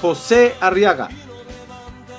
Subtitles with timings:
[0.00, 1.08] José Arriaga.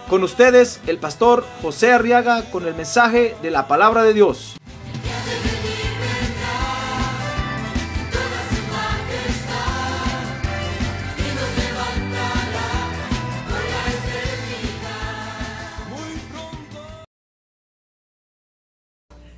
[0.10, 4.56] Con ustedes, el pastor José Arriaga con el mensaje de la palabra de Dios.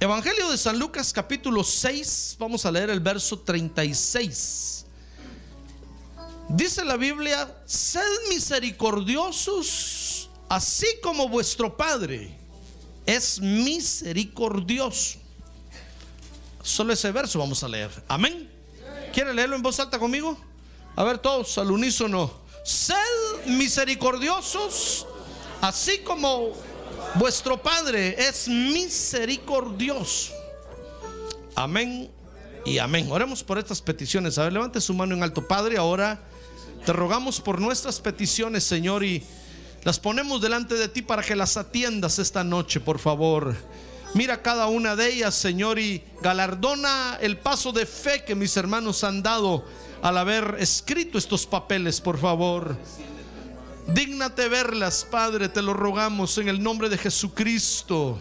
[0.02, 4.86] Evangelio de San Lucas capítulo 6, vamos a leer el verso 36.
[6.50, 12.36] Dice la Biblia, sed misericordiosos, así como vuestro Padre
[13.06, 15.20] es misericordioso.
[16.64, 17.92] Solo ese verso vamos a leer.
[18.08, 18.50] Amén.
[19.14, 20.36] ¿Quiere leerlo en voz alta conmigo?
[20.96, 22.34] A ver todos al unísono.
[22.64, 22.96] Sed
[23.46, 25.06] misericordiosos,
[25.62, 26.54] así como
[27.14, 30.34] vuestro Padre es misericordioso.
[31.54, 32.10] Amén
[32.66, 33.08] y amén.
[33.12, 34.40] Oremos por estas peticiones.
[34.40, 35.78] A ver, levante su mano en alto, Padre.
[35.78, 36.20] Ahora
[36.90, 39.24] te rogamos por nuestras peticiones, Señor, y
[39.84, 43.56] las ponemos delante de ti para que las atiendas esta noche, por favor.
[44.16, 49.04] Mira cada una de ellas, Señor, y galardona el paso de fe que mis hermanos
[49.04, 49.64] han dado
[50.02, 52.76] al haber escrito estos papeles, por favor.
[53.86, 58.20] Dígnate verlas, Padre, te lo rogamos en el nombre de Jesucristo.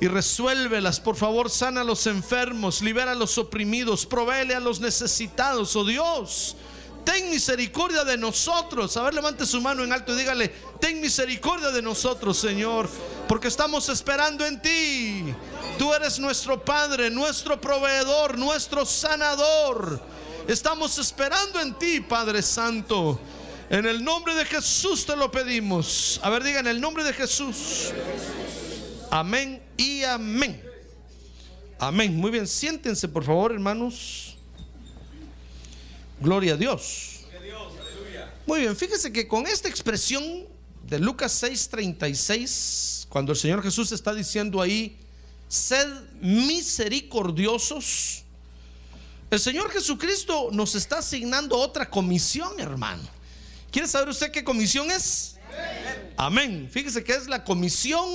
[0.00, 4.78] Y resuélvelas, por favor, sana a los enfermos, libera a los oprimidos, provéele a los
[4.78, 6.56] necesitados, oh Dios.
[7.04, 8.96] Ten misericordia de nosotros.
[8.96, 10.48] A ver, levante su mano en alto y dígale,
[10.80, 12.88] ten misericordia de nosotros, Señor,
[13.26, 15.34] porque estamos esperando en ti.
[15.78, 20.00] Tú eres nuestro Padre, nuestro proveedor, nuestro sanador.
[20.46, 23.18] Estamos esperando en ti, Padre Santo.
[23.70, 26.20] En el nombre de Jesús te lo pedimos.
[26.22, 27.92] A ver, digan, en el nombre de Jesús.
[29.10, 30.62] Amén y amén.
[31.78, 32.16] Amén.
[32.16, 34.29] Muy bien, siéntense por favor, hermanos.
[36.20, 37.20] Gloria a Dios.
[38.46, 40.46] Muy bien, fíjese que con esta expresión
[40.86, 44.98] de Lucas 6:36, cuando el Señor Jesús está diciendo ahí,
[45.48, 45.88] sed
[46.20, 48.24] misericordiosos,
[49.30, 53.08] el Señor Jesucristo nos está asignando otra comisión, hermano.
[53.70, 55.36] ¿Quiere saber usted qué comisión es?
[56.16, 56.68] Amén.
[56.70, 58.08] Fíjese que es la comisión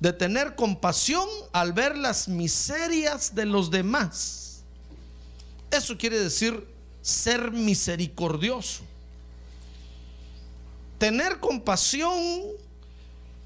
[0.00, 4.62] de tener compasión al ver las miserias de los demás.
[5.70, 6.75] Eso quiere decir
[7.06, 8.82] ser misericordioso.
[10.98, 12.10] Tener compasión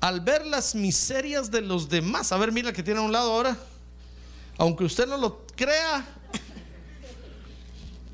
[0.01, 2.33] al ver las miserias de los demás.
[2.33, 3.59] A ver, mira que tiene a un lado ahora.
[4.57, 6.07] Aunque usted no lo crea,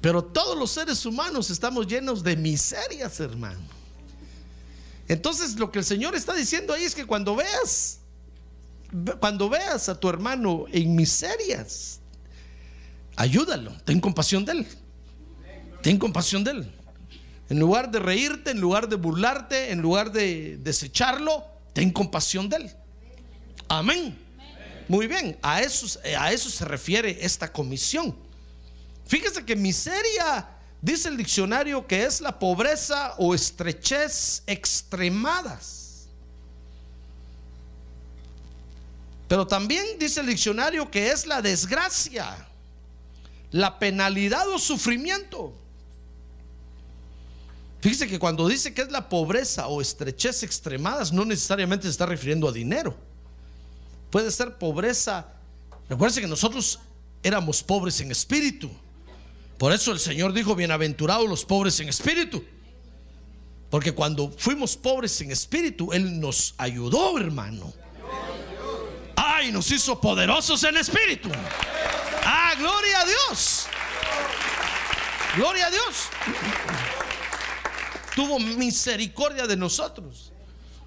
[0.01, 3.61] pero todos los seres humanos estamos llenos de miserias, hermano.
[5.07, 8.01] Entonces lo que el Señor está diciendo ahí es que cuando veas,
[9.21, 12.01] cuando veas a tu hermano en miserias,
[13.15, 14.67] ayúdalo, ten compasión de él.
[15.87, 16.73] Ten compasión de él.
[17.49, 22.57] En lugar de reírte, en lugar de burlarte, en lugar de desecharlo, ten compasión de
[22.57, 22.73] él.
[23.69, 24.19] Amén.
[24.89, 28.17] Muy bien, a eso, a eso se refiere esta comisión.
[29.07, 30.49] Fíjese que miseria,
[30.83, 36.09] dice el diccionario, que es la pobreza o estrechez extremadas.
[39.29, 42.27] Pero también dice el diccionario que es la desgracia,
[43.53, 45.55] la penalidad o sufrimiento.
[47.87, 52.05] Fíjese que cuando dice que es la pobreza o estrechez extremadas, no necesariamente se está
[52.05, 52.97] refiriendo a dinero.
[54.11, 55.29] Puede ser pobreza.
[55.89, 56.81] Recuerden que nosotros
[57.23, 58.69] éramos pobres en espíritu.
[59.57, 62.45] Por eso el Señor dijo, bienaventurados los pobres en espíritu.
[63.71, 67.73] Porque cuando fuimos pobres en espíritu, Él nos ayudó, hermano.
[69.15, 71.31] Ay, nos hizo poderosos en espíritu.
[72.25, 73.67] Ah, gloria a Dios.
[75.37, 76.09] Gloria a Dios.
[78.17, 80.33] Tuvo misericordia de nosotros.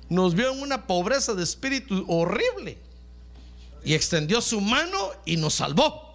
[0.09, 2.79] Nos vio en una pobreza de espíritu horrible.
[3.85, 6.09] Y extendió su mano y nos salvó.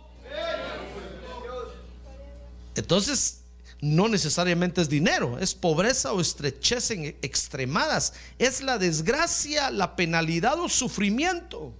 [2.74, 3.42] Entonces,
[3.80, 10.58] no necesariamente es dinero, es pobreza o estrechez en extremadas, es la desgracia, la penalidad
[10.58, 11.72] o sufrimiento.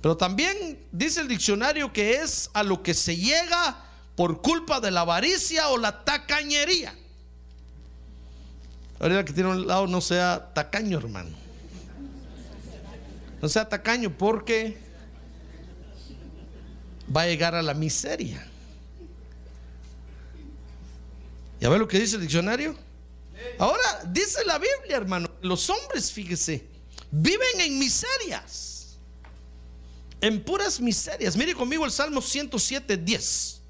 [0.00, 3.84] Pero también dice el diccionario que es a lo que se llega
[4.14, 6.96] por culpa de la avaricia o la tacañería.
[8.98, 11.30] Ahora que tiene un lado no sea tacaño, hermano.
[13.42, 14.78] No sea tacaño porque
[17.14, 18.46] va a llegar a la miseria.
[21.60, 22.76] ¿Ya ve lo que dice el diccionario?
[23.58, 26.66] Ahora dice la Biblia, hermano, los hombres, fíjese,
[27.10, 28.96] viven en miserias.
[30.20, 31.36] En puras miserias.
[31.36, 33.60] Mire conmigo el Salmo 107, 10.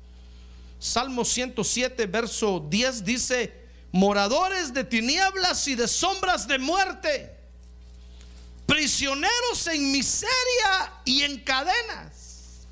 [0.79, 3.66] Salmo 107, verso 10 dice,
[3.97, 7.35] moradores de tinieblas y de sombras de muerte,
[8.67, 12.67] prisioneros en miseria y en cadenas.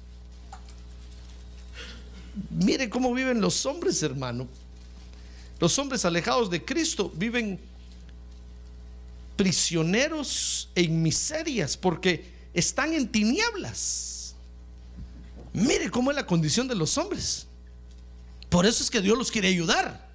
[2.51, 4.47] Mire cómo viven los hombres, hermano.
[5.61, 7.59] Los hombres alejados de Cristo viven
[9.37, 14.35] prisioneros en miserias porque están en tinieblas.
[15.55, 17.47] Mire cómo es la condición de los hombres.
[18.51, 20.14] Por eso es que Dios los quiere ayudar.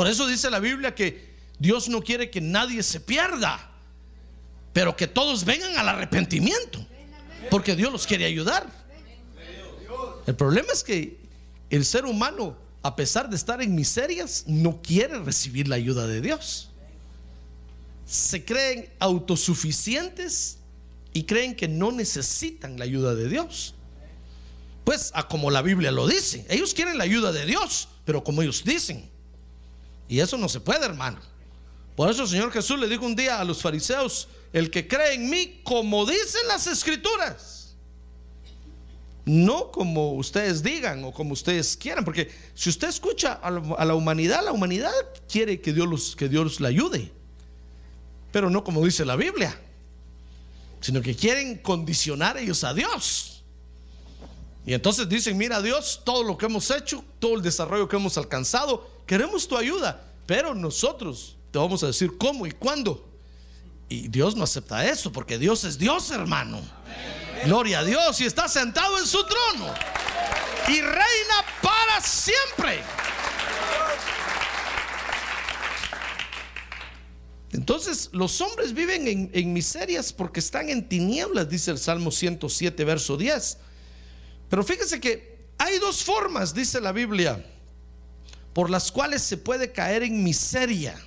[0.00, 3.70] Por eso dice la Biblia que Dios no quiere que nadie se pierda,
[4.72, 6.82] pero que todos vengan al arrepentimiento,
[7.50, 8.66] porque Dios los quiere ayudar.
[10.26, 11.18] El problema es que
[11.68, 16.22] el ser humano, a pesar de estar en miserias, no quiere recibir la ayuda de
[16.22, 16.70] Dios.
[18.06, 20.60] Se creen autosuficientes
[21.12, 23.74] y creen que no necesitan la ayuda de Dios.
[24.82, 28.40] Pues a como la Biblia lo dice, ellos quieren la ayuda de Dios, pero como
[28.40, 29.10] ellos dicen.
[30.10, 31.20] Y eso no se puede, hermano.
[31.94, 35.14] Por eso el Señor Jesús le dijo un día a los fariseos, el que cree
[35.14, 37.76] en mí, como dicen las escrituras,
[39.24, 43.94] no como ustedes digan o como ustedes quieran, porque si usted escucha a la, la
[43.94, 44.90] humanidad, la humanidad
[45.30, 47.12] quiere que Dios, los, que Dios le ayude,
[48.32, 49.56] pero no como dice la Biblia,
[50.80, 53.44] sino que quieren condicionar ellos a Dios.
[54.66, 58.18] Y entonces dicen, mira Dios, todo lo que hemos hecho, todo el desarrollo que hemos
[58.18, 63.10] alcanzado, queremos tu ayuda, pero nosotros te vamos a decir cómo y cuándo.
[63.88, 66.60] Y Dios no acepta eso, porque Dios es Dios, hermano.
[67.44, 69.74] Gloria a Dios y está sentado en su trono.
[70.68, 72.84] Y reina para siempre.
[77.50, 82.84] Entonces los hombres viven en, en miserias porque están en tinieblas, dice el Salmo 107,
[82.84, 83.58] verso 10.
[84.48, 87.44] Pero fíjese que hay dos formas, dice la Biblia,
[88.52, 90.98] por las cuales se puede caer en miseria.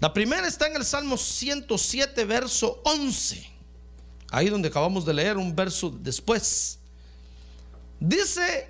[0.00, 3.50] La primera está en el Salmo 107, verso 11.
[4.30, 6.78] Ahí donde acabamos de leer un verso después.
[8.00, 8.68] Dice,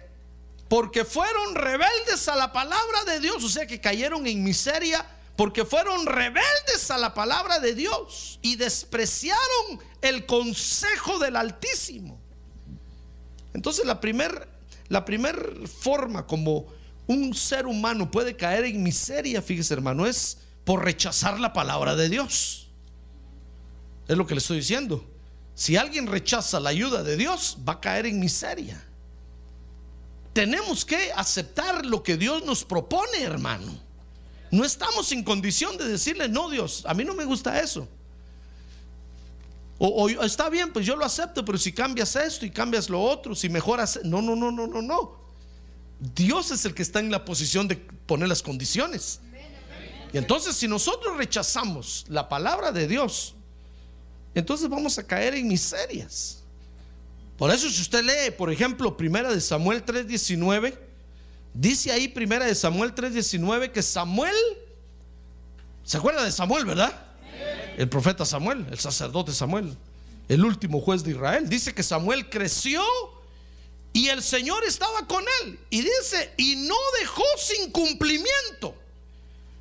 [0.68, 5.06] porque fueron rebeldes a la palabra de Dios, o sea que cayeron en miseria
[5.36, 12.20] porque fueron rebeldes a la palabra de Dios y despreciaron el consejo del Altísimo.
[13.54, 14.46] Entonces la primera
[14.92, 16.66] la primer forma como
[17.12, 22.08] un ser humano puede caer en miseria, fíjese hermano, es por rechazar la palabra de
[22.08, 22.68] Dios.
[24.08, 25.04] Es lo que le estoy diciendo.
[25.54, 28.82] Si alguien rechaza la ayuda de Dios, va a caer en miseria.
[30.32, 33.72] Tenemos que aceptar lo que Dios nos propone, hermano.
[34.50, 37.88] No estamos en condición de decirle, no, Dios, a mí no me gusta eso.
[39.78, 43.02] O, o, está bien, pues yo lo acepto, pero si cambias esto y cambias lo
[43.02, 45.21] otro, si mejoras, no, no, no, no, no, no.
[46.14, 49.20] Dios es el que está en la posición de poner las condiciones.
[50.12, 53.34] Y entonces si nosotros rechazamos la palabra de Dios,
[54.34, 56.42] entonces vamos a caer en miserias.
[57.38, 60.76] Por eso si usted lee, por ejemplo, Primera de Samuel 3:19,
[61.54, 64.34] dice ahí Primera de Samuel 3:19 que Samuel
[65.84, 66.92] ¿Se acuerda de Samuel, verdad?
[67.76, 69.76] El profeta Samuel, el sacerdote Samuel,
[70.28, 71.48] el último juez de Israel.
[71.48, 72.82] Dice que Samuel creció
[73.92, 75.58] y el Señor estaba con él.
[75.70, 78.74] Y dice, y no dejó sin cumplimiento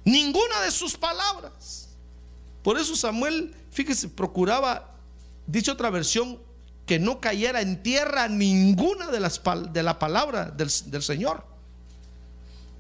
[0.06, 1.90] ninguna de sus palabras.
[2.64, 4.96] Por eso Samuel, fíjese, procuraba,
[5.48, 6.40] dice otra versión,
[6.86, 11.46] que no cayera en tierra ninguna de las de la palabra del, del, Señor.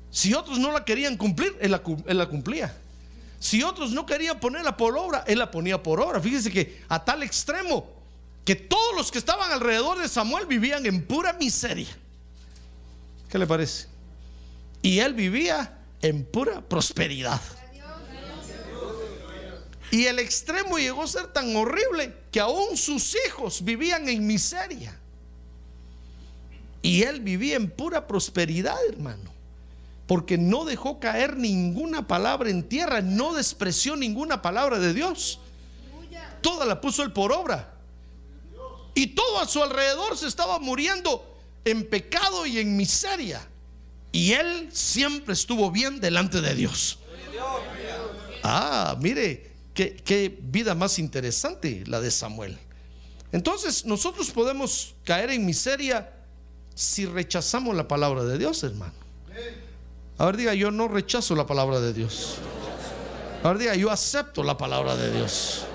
[0.09, 2.75] Si otros no la querían cumplir, él la, él la cumplía.
[3.39, 6.19] Si otros no querían ponerla por obra, él la ponía por obra.
[6.19, 8.00] Fíjese que a tal extremo
[8.45, 11.95] que todos los que estaban alrededor de Samuel vivían en pura miseria.
[13.29, 13.87] ¿Qué le parece?
[14.81, 17.41] Y él vivía en pura prosperidad.
[19.91, 24.97] Y el extremo llegó a ser tan horrible que aún sus hijos vivían en miseria.
[26.81, 29.31] Y él vivía en pura prosperidad, hermano.
[30.07, 35.39] Porque no dejó caer ninguna palabra en tierra, no despreció ninguna palabra de Dios.
[36.41, 37.73] Toda la puso él por obra.
[38.93, 41.25] Y todo a su alrededor se estaba muriendo
[41.65, 43.47] en pecado y en miseria.
[44.11, 46.99] Y él siempre estuvo bien delante de Dios.
[48.43, 52.57] Ah, mire, qué, vida más interesante la de Samuel.
[53.31, 56.11] Entonces, nosotros podemos caer en miseria
[56.75, 58.93] si rechazamos la palabra de Dios, hermano.
[60.17, 62.35] A ver, diga, yo no rechazo la palabra de Dios.
[63.43, 65.65] A ver, diga, yo acepto la palabra de Dios.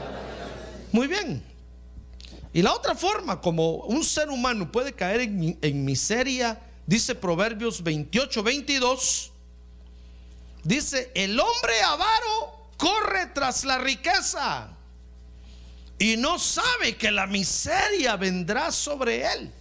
[0.93, 1.43] Muy bien.
[2.57, 7.15] Y la otra forma como un ser humano puede caer en, mi- en miseria, dice
[7.15, 9.31] Proverbios 28, 22,
[10.65, 14.71] dice, el hombre avaro corre tras la riqueza
[15.99, 19.53] y no sabe que la miseria vendrá sobre él.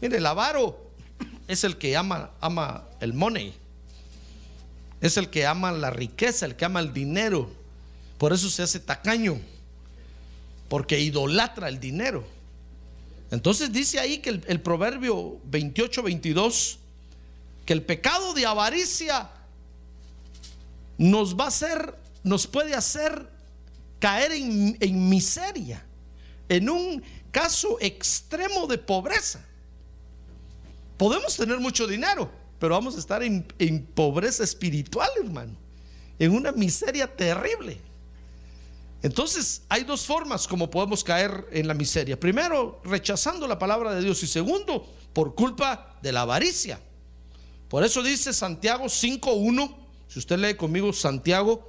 [0.00, 0.78] Mire, el avaro
[1.48, 3.52] es el que ama, ama el money.
[5.00, 7.50] Es el que ama la riqueza, el que ama el dinero.
[8.16, 9.40] Por eso se hace tacaño.
[10.70, 12.24] Porque idolatra el dinero.
[13.30, 16.78] Entonces dice ahí que el, el proverbio 28, 22,
[17.66, 19.30] que el pecado de avaricia
[20.96, 23.28] nos va a hacer, nos puede hacer
[23.98, 25.84] caer en, en miseria,
[26.48, 29.44] en un caso extremo de pobreza.
[30.96, 35.56] Podemos tener mucho dinero, pero vamos a estar en, en pobreza espiritual, hermano,
[36.18, 37.80] en una miseria terrible.
[39.02, 42.20] Entonces, hay dos formas como podemos caer en la miseria.
[42.20, 46.78] Primero, rechazando la palabra de Dios y segundo, por culpa de la avaricia.
[47.68, 49.74] Por eso dice Santiago 5.1,
[50.08, 51.66] si usted lee conmigo Santiago,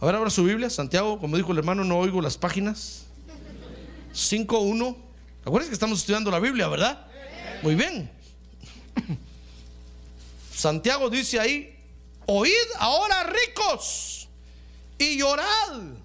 [0.00, 3.04] a ver, abra su Biblia, Santiago, como dijo el hermano, no oigo las páginas.
[4.12, 4.96] 5.1,
[5.44, 7.06] acuérdense que estamos estudiando la Biblia, ¿verdad?
[7.62, 8.10] Muy bien.
[10.54, 11.78] Santiago dice ahí,
[12.26, 14.28] oíd ahora ricos
[14.98, 16.01] y llorad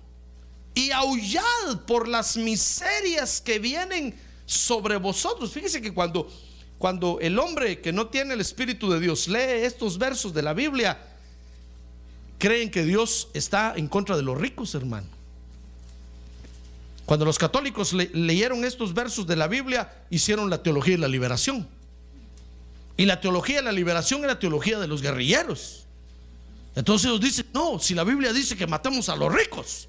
[0.77, 4.13] y aullad por las miserias que vienen
[4.46, 5.51] sobre vosotros.
[5.51, 6.31] Fíjese que cuando,
[6.77, 10.53] cuando el hombre que no tiene el Espíritu de Dios lee estos versos de la
[10.53, 11.00] Biblia,
[12.38, 15.07] creen que Dios está en contra de los ricos, hermano.
[17.07, 21.07] Cuando los católicos le- leyeron estos versos de la Biblia, hicieron la teología de la
[21.07, 21.67] liberación.
[22.98, 25.86] Y la teología de la liberación era teología de los guerrilleros.
[26.75, 29.88] Entonces ellos dicen, no, si la Biblia dice que matemos a los ricos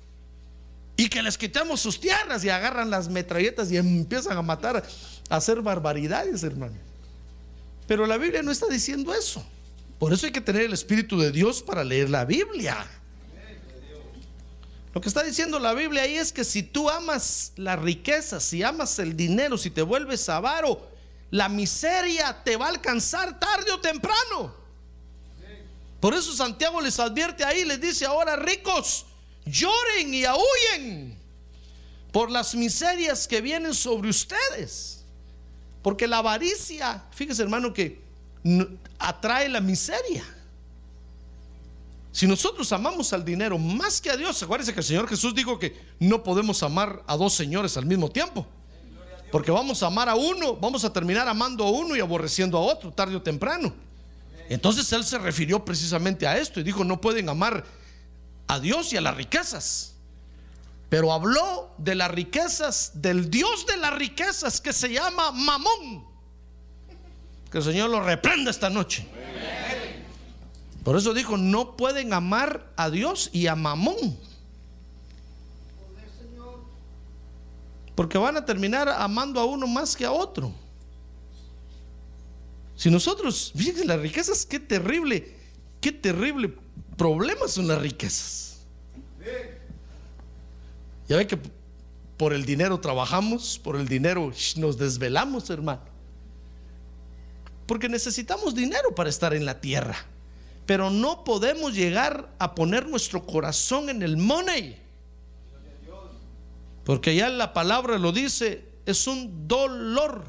[0.98, 4.84] y que les quitemos sus tierras y agarran las metralletas y empiezan a matar,
[5.30, 6.74] a hacer barbaridades, hermano.
[7.86, 9.46] Pero la Biblia no está diciendo eso.
[10.00, 12.84] Por eso hay que tener el Espíritu de Dios para leer la Biblia.
[14.92, 18.64] Lo que está diciendo la Biblia ahí es que si tú amas la riqueza, si
[18.64, 20.84] amas el dinero, si te vuelves avaro,
[21.30, 24.52] la miseria te va a alcanzar tarde o temprano.
[26.00, 29.06] Por eso Santiago les advierte ahí, les dice ahora ricos,
[29.50, 31.18] lloren y aúllen
[32.12, 35.04] por las miserias que vienen sobre ustedes.
[35.82, 38.00] Porque la avaricia, fíjese hermano, que
[38.98, 40.24] atrae la miseria.
[42.10, 45.58] Si nosotros amamos al dinero más que a Dios, acuérdense que el Señor Jesús dijo
[45.58, 48.46] que no podemos amar a dos señores al mismo tiempo.
[49.30, 52.62] Porque vamos a amar a uno, vamos a terminar amando a uno y aborreciendo a
[52.62, 53.72] otro, tarde o temprano.
[54.48, 57.64] Entonces Él se refirió precisamente a esto y dijo, no pueden amar
[58.48, 59.94] a Dios y a las riquezas.
[60.88, 66.06] Pero habló de las riquezas, del Dios de las riquezas que se llama Mamón.
[67.50, 69.06] Que el Señor lo reprenda esta noche.
[70.82, 74.18] Por eso dijo, no pueden amar a Dios y a Mamón.
[77.94, 80.52] Porque van a terminar amando a uno más que a otro.
[82.76, 85.36] Si nosotros, fíjense, las riquezas, qué terrible,
[85.80, 86.54] qué terrible
[86.98, 88.66] problema son las riquezas.
[91.08, 91.38] Ya ve que
[92.18, 95.80] por el dinero trabajamos, por el dinero nos desvelamos, hermano.
[97.66, 99.96] Porque necesitamos dinero para estar en la tierra.
[100.66, 104.76] Pero no podemos llegar a poner nuestro corazón en el money.
[106.84, 110.24] Porque ya la palabra lo dice, es un dolor.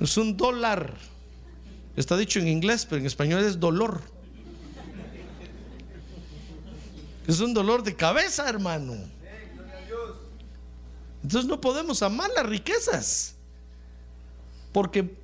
[0.00, 0.96] Es un dólar.
[1.96, 4.02] Está dicho en inglés, pero en español es dolor.
[7.26, 8.94] Es un dolor de cabeza, hermano.
[11.22, 13.36] Entonces no podemos amar las riquezas.
[14.72, 15.16] Porque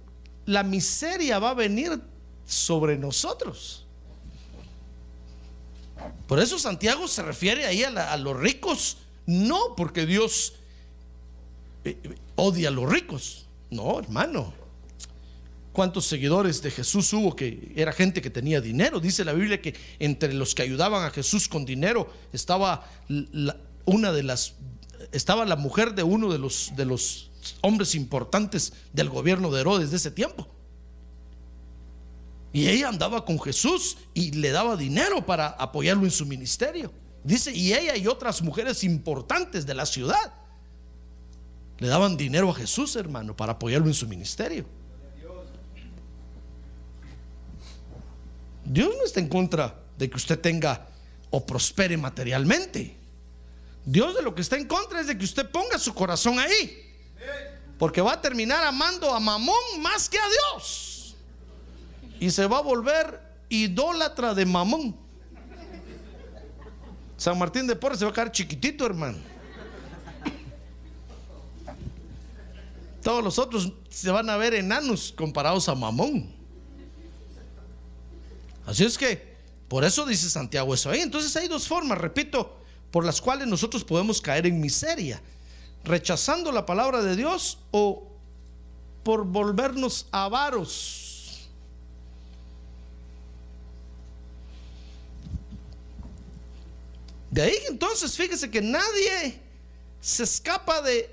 [0.47, 2.01] la miseria va a venir
[2.47, 3.87] sobre nosotros.
[6.27, 10.55] Por eso Santiago se refiere ahí a, a los ricos, no porque Dios
[11.85, 14.60] eh, eh, odia a los ricos, no, hermano.
[15.73, 18.99] ¿Cuántos seguidores de Jesús hubo que era gente que tenía dinero?
[18.99, 24.13] Dice la Biblia que entre los que ayudaban a Jesús con dinero estaba la- una
[24.13, 24.55] de las
[25.13, 27.31] estaba la mujer de uno de los de los
[27.63, 30.47] hombres importantes del gobierno de Herodes de ese tiempo.
[32.53, 36.93] Y ella andaba con Jesús y le daba dinero para apoyarlo en su ministerio.
[37.23, 40.35] Dice, y ella y otras mujeres importantes de la ciudad
[41.79, 44.67] le daban dinero a Jesús, hermano, para apoyarlo en su ministerio.
[48.73, 50.87] Dios no está en contra de que usted tenga
[51.31, 52.97] o prospere materialmente.
[53.85, 56.87] Dios de lo que está en contra es de que usted ponga su corazón ahí.
[57.81, 61.17] Porque va a terminar amando a Mamón más que a Dios.
[62.21, 64.97] Y se va a volver idólatra de Mamón.
[67.17, 69.19] San Martín de Porres se va a quedar chiquitito, hermano.
[73.03, 76.40] Todos los otros se van a ver enanos comparados a Mamón.
[78.67, 79.37] Así es que,
[79.69, 81.01] por eso dice Santiago eso ahí.
[81.01, 82.57] Entonces hay dos formas, repito,
[82.91, 85.23] por las cuales nosotros podemos caer en miseria.
[85.85, 88.07] Rechazando la palabra de Dios o
[89.03, 91.49] por volvernos avaros.
[97.31, 99.41] De ahí entonces fíjese que nadie
[100.01, 101.09] se escapa de,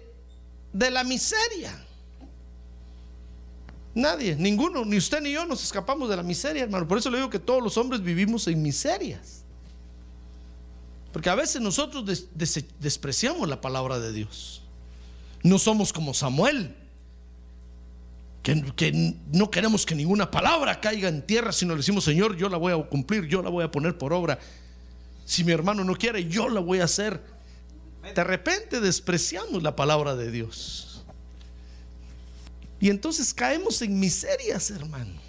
[0.74, 1.87] de la miseria.
[3.98, 6.88] Nadie, ninguno, ni usted ni yo nos escapamos de la miseria, hermano.
[6.88, 9.42] Por eso le digo que todos los hombres vivimos en miserias.
[11.12, 14.62] Porque a veces nosotros des- des- despreciamos la palabra de Dios.
[15.42, 16.76] No somos como Samuel,
[18.44, 22.50] que, que no queremos que ninguna palabra caiga en tierra, sino le decimos, Señor, yo
[22.50, 24.38] la voy a cumplir, yo la voy a poner por obra.
[25.26, 27.20] Si mi hermano no quiere, yo la voy a hacer.
[28.14, 30.97] De repente despreciamos la palabra de Dios.
[32.80, 35.28] Y entonces caemos en miserias, hermano.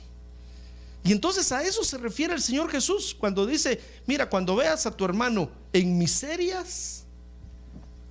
[1.04, 4.94] Y entonces a eso se refiere el Señor Jesús cuando dice, mira, cuando veas a
[4.94, 7.04] tu hermano en miserias,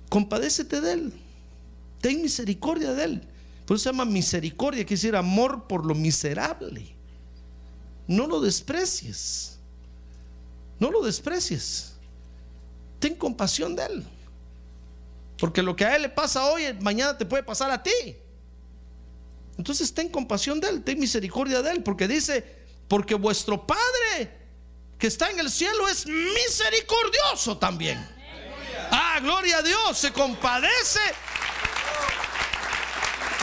[0.08, 1.12] compadécete de él.
[2.00, 3.28] Ten misericordia de él.
[3.66, 6.96] Por eso se llama misericordia, quiere decir amor por lo miserable.
[8.06, 9.58] No lo desprecies.
[10.80, 11.92] No lo desprecies.
[12.98, 14.04] Ten compasión de él.
[15.38, 18.16] Porque lo que a él le pasa hoy, mañana te puede pasar a ti.
[19.58, 22.44] Entonces ten compasión de él, ten misericordia de él, porque dice,
[22.86, 24.38] porque vuestro Padre
[24.98, 27.98] que está en el cielo es misericordioso también.
[28.90, 31.00] Ah, gloria a Dios, se compadece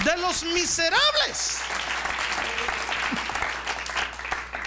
[0.04, 1.60] de los miserables.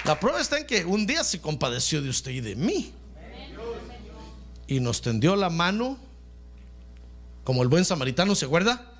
[0.04, 2.94] La prueba está en que un día se compadeció de usted y de mí.
[4.66, 5.98] Y nos tendió la mano,
[7.44, 8.97] como el buen samaritano, ¿se acuerda?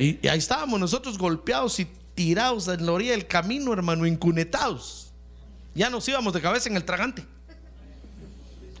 [0.00, 1.84] Y, ahí estábamos nosotros golpeados y
[2.14, 5.12] tirados en la orilla del camino, hermano, incunetados.
[5.74, 7.22] Ya nos íbamos de cabeza en el tragante.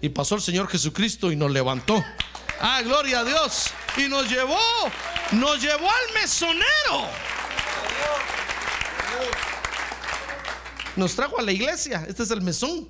[0.00, 2.02] Y pasó el Señor Jesucristo y nos levantó.
[2.58, 3.66] Ah, gloria a Dios.
[3.98, 4.56] Y nos llevó,
[5.32, 7.06] nos llevó al mesonero.
[10.96, 12.06] Nos trajo a la iglesia.
[12.08, 12.88] Este es el mesón.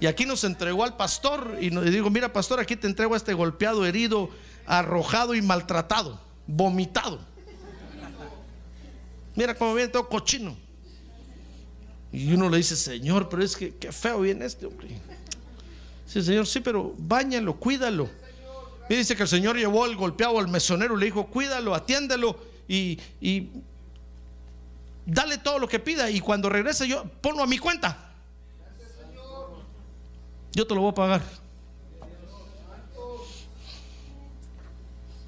[0.00, 1.58] Y aquí nos entregó al pastor.
[1.60, 4.30] Y nos digo, mira, pastor, aquí te entrego a este golpeado, herido,
[4.66, 6.18] arrojado y maltratado,
[6.50, 7.18] vomitado.
[9.34, 10.56] Mira cómo viene todo cochino.
[12.12, 14.88] Y uno le dice, Señor, pero es que qué feo viene este hombre.
[16.06, 18.10] Sí, Señor, sí, pero báñalo, cuídalo.
[18.88, 22.36] Y dice que el Señor llevó al golpeado al mesonero, le dijo, cuídalo, atiéndelo
[22.66, 23.50] y, y
[25.06, 26.10] dale todo lo que pida.
[26.10, 28.12] Y cuando regrese yo, ponlo a mi cuenta.
[30.52, 31.22] Yo te lo voy a pagar.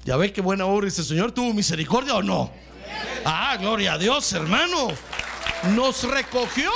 [0.05, 2.51] Ya ve qué buena obra dice, Señor, ¿tuvo misericordia o no?
[3.23, 4.89] Ah, gloria a Dios, hermano.
[5.75, 6.71] Nos recogió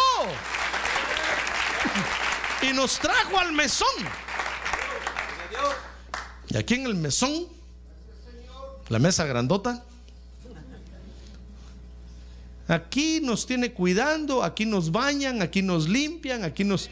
[2.61, 3.87] y nos trajo al mesón.
[6.49, 7.47] Y aquí en el mesón,
[8.87, 9.83] la mesa grandota,
[12.69, 16.89] aquí nos tiene cuidando, aquí nos bañan, aquí nos limpian, aquí nos,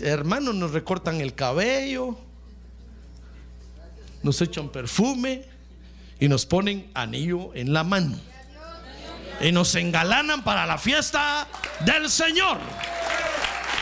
[0.00, 2.16] hermanos, nos recortan el cabello,
[4.22, 5.44] nos echan perfume
[6.18, 8.18] y nos ponen anillo en la mano.
[9.40, 11.48] Y nos engalanan para la fiesta
[11.84, 12.58] del Señor.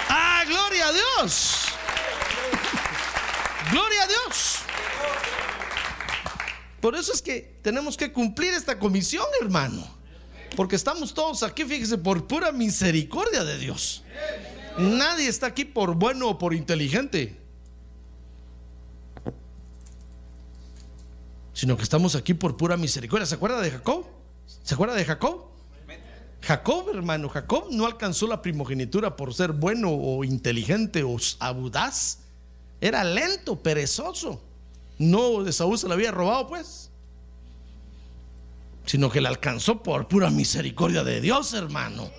[0.09, 1.66] Ah, gloria a Dios.
[3.70, 4.57] Gloria a Dios.
[6.81, 9.87] Por eso es que tenemos que cumplir esta comisión, hermano.
[10.57, 14.03] Porque estamos todos aquí, fíjese, por pura misericordia de Dios.
[14.79, 17.39] Nadie está aquí por bueno o por inteligente.
[21.61, 23.27] Sino que estamos aquí por pura misericordia.
[23.27, 24.07] ¿Se acuerda de Jacob?
[24.62, 25.44] ¿Se acuerda de Jacob?
[26.40, 32.20] Jacob, hermano, Jacob no alcanzó la primogenitura por ser bueno o inteligente o audaz.
[32.81, 34.40] Era lento, perezoso.
[34.96, 36.88] No, de Saúl se la había robado, pues.
[38.87, 42.11] Sino que la alcanzó por pura misericordia de Dios, hermano.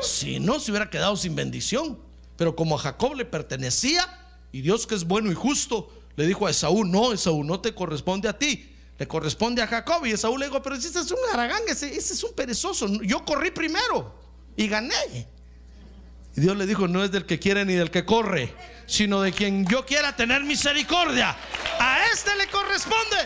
[0.00, 1.98] Si no, se hubiera quedado sin bendición.
[2.38, 4.06] Pero como a Jacob le pertenecía,
[4.52, 7.74] y Dios que es bueno y justo, le dijo a Esaú, no, Esaú, no te
[7.74, 10.04] corresponde a ti, le corresponde a Jacob.
[10.06, 12.86] Y Esaú le dijo, pero ese es un aragán, ese, ese es un perezoso.
[13.02, 14.14] Yo corrí primero
[14.56, 15.28] y gané.
[16.36, 18.54] Y Dios le dijo, no es del que quiere ni del que corre,
[18.86, 21.36] sino de quien yo quiera tener misericordia.
[21.78, 23.16] A este le corresponde.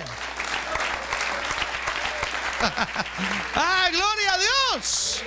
[3.54, 5.22] ah, gloria a Dios.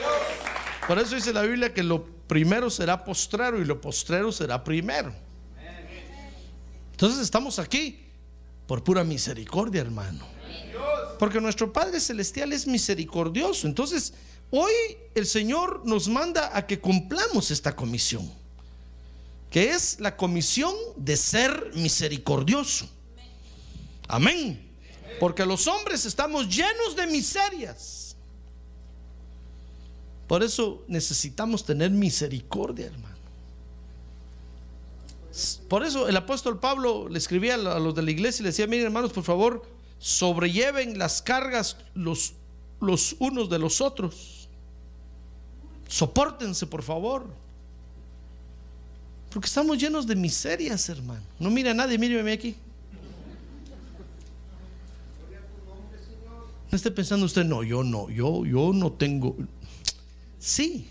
[0.87, 5.13] Por eso dice la Biblia que lo primero será postrero y lo postrero será primero.
[6.97, 7.99] Entonces estamos aquí
[8.65, 10.25] por pura misericordia, hermano.
[11.19, 13.67] Porque nuestro Padre Celestial es misericordioso.
[13.67, 14.15] Entonces,
[14.49, 14.71] hoy
[15.13, 18.27] el Señor nos manda a que cumplamos esta comisión,
[19.51, 22.89] que es la comisión de ser misericordioso.
[24.07, 24.67] Amén.
[25.19, 28.15] Porque los hombres estamos llenos de miserias.
[30.27, 33.06] Por eso necesitamos tener misericordia, hermano.
[35.69, 38.65] Por eso el apóstol Pablo le escribía a los de la iglesia y le decía,
[38.65, 39.63] miren hermanos, por favor,
[39.99, 42.33] sobrelleven las cargas los,
[42.79, 44.49] los unos de los otros.
[45.87, 47.27] Sopórtense, por favor.
[49.29, 51.21] Porque estamos llenos de miserias, hermano.
[51.39, 52.55] No mira a nadie, míreme aquí.
[56.71, 59.37] No esté pensando usted, no, yo no, yo, yo no tengo.
[60.39, 60.89] Sí.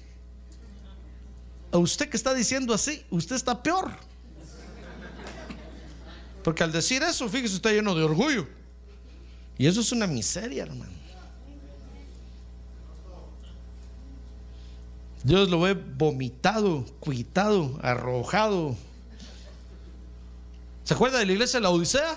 [1.73, 3.91] A usted que está diciendo así, usted está peor.
[6.47, 8.47] Porque al decir eso, fíjese, está lleno de orgullo.
[9.59, 10.93] Y eso es una miseria, hermano.
[15.25, 18.77] Dios lo ve vomitado, cuitado, arrojado.
[20.85, 22.17] ¿Se acuerda de la iglesia de la Odisea?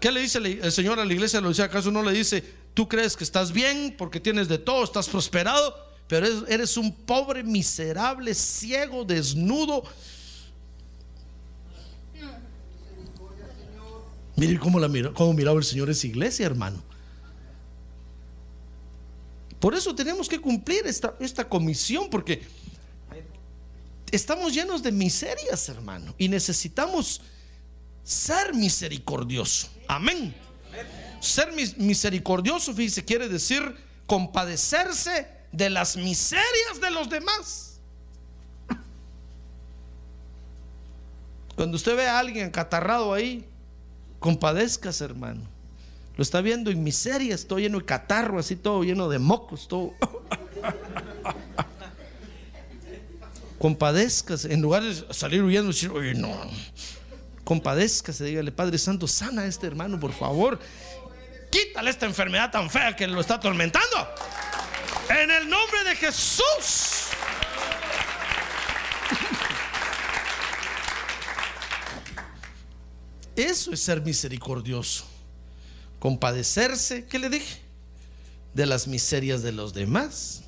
[0.00, 1.66] ¿Qué le dice el Señor a la iglesia de la Odisea?
[1.66, 5.76] ¿Acaso no le dice, tú crees que estás bien porque tienes de todo, estás prosperado,
[6.08, 9.82] pero eres, un pobre, miserable, ciego, desnudo?
[14.36, 16.82] Mire cómo, la cómo miraba el Señor esa iglesia, hermano.
[19.58, 22.42] Por eso tenemos que cumplir esta, esta comisión, porque
[24.10, 27.22] estamos llenos de miserias, hermano, y necesitamos
[28.04, 29.68] ser misericordioso.
[29.88, 30.34] Amén.
[31.20, 33.62] Ser misericordioso, fíjese, quiere decir
[34.06, 37.80] compadecerse de las miserias de los demás.
[41.56, 43.48] Cuando usted ve a alguien catarrado ahí,
[44.26, 45.42] compadezcas, hermano.
[46.16, 49.92] Lo está viendo en miserias, todo lleno de catarro, así todo lleno de mocos, todo.
[53.60, 56.34] compadezcas, en lugar de salir huyendo decir, oye, no,
[57.44, 60.58] compadezcase, dígale, Padre Santo, sana a este hermano, por favor.
[61.48, 64.08] Quítale esta enfermedad tan fea que lo está atormentando.
[65.08, 67.05] En el nombre de Jesús.
[73.36, 75.04] Eso es ser misericordioso.
[75.98, 77.60] Compadecerse, ¿qué le dije?
[78.54, 80.42] De las miserias de los demás.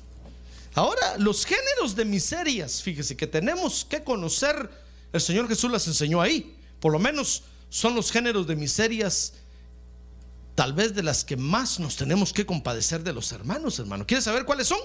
[0.73, 4.69] Ahora, los géneros de miserias, fíjese que tenemos que conocer,
[5.13, 6.55] el Señor Jesús las enseñó ahí.
[6.79, 9.33] Por lo menos son los géneros de miserias
[10.55, 14.05] tal vez de las que más nos tenemos que compadecer de los hermanos, hermano.
[14.05, 14.79] ¿Quieres saber cuáles son?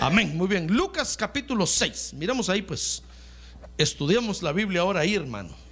[0.00, 0.36] Amén.
[0.36, 0.66] Muy bien.
[0.68, 2.14] Lucas capítulo 6.
[2.14, 3.02] Miramos ahí, pues.
[3.76, 5.63] Estudiamos la Biblia ahora ahí, hermano.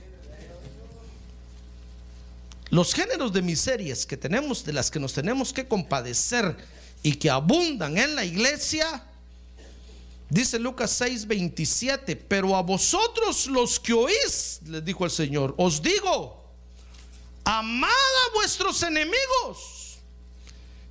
[2.72, 6.56] Los géneros de miserias que tenemos, de las que nos tenemos que compadecer
[7.02, 9.04] y que abundan en la iglesia,
[10.30, 15.82] Dice Lucas 6, 27, pero a vosotros los que oís, les dijo el Señor, os
[15.82, 16.42] digo,
[17.44, 19.98] amad a vuestros enemigos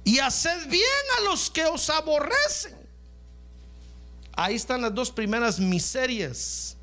[0.03, 0.85] y haced bien
[1.17, 2.75] a los que os aborrecen.
[4.33, 6.77] Ahí están las dos primeras miserias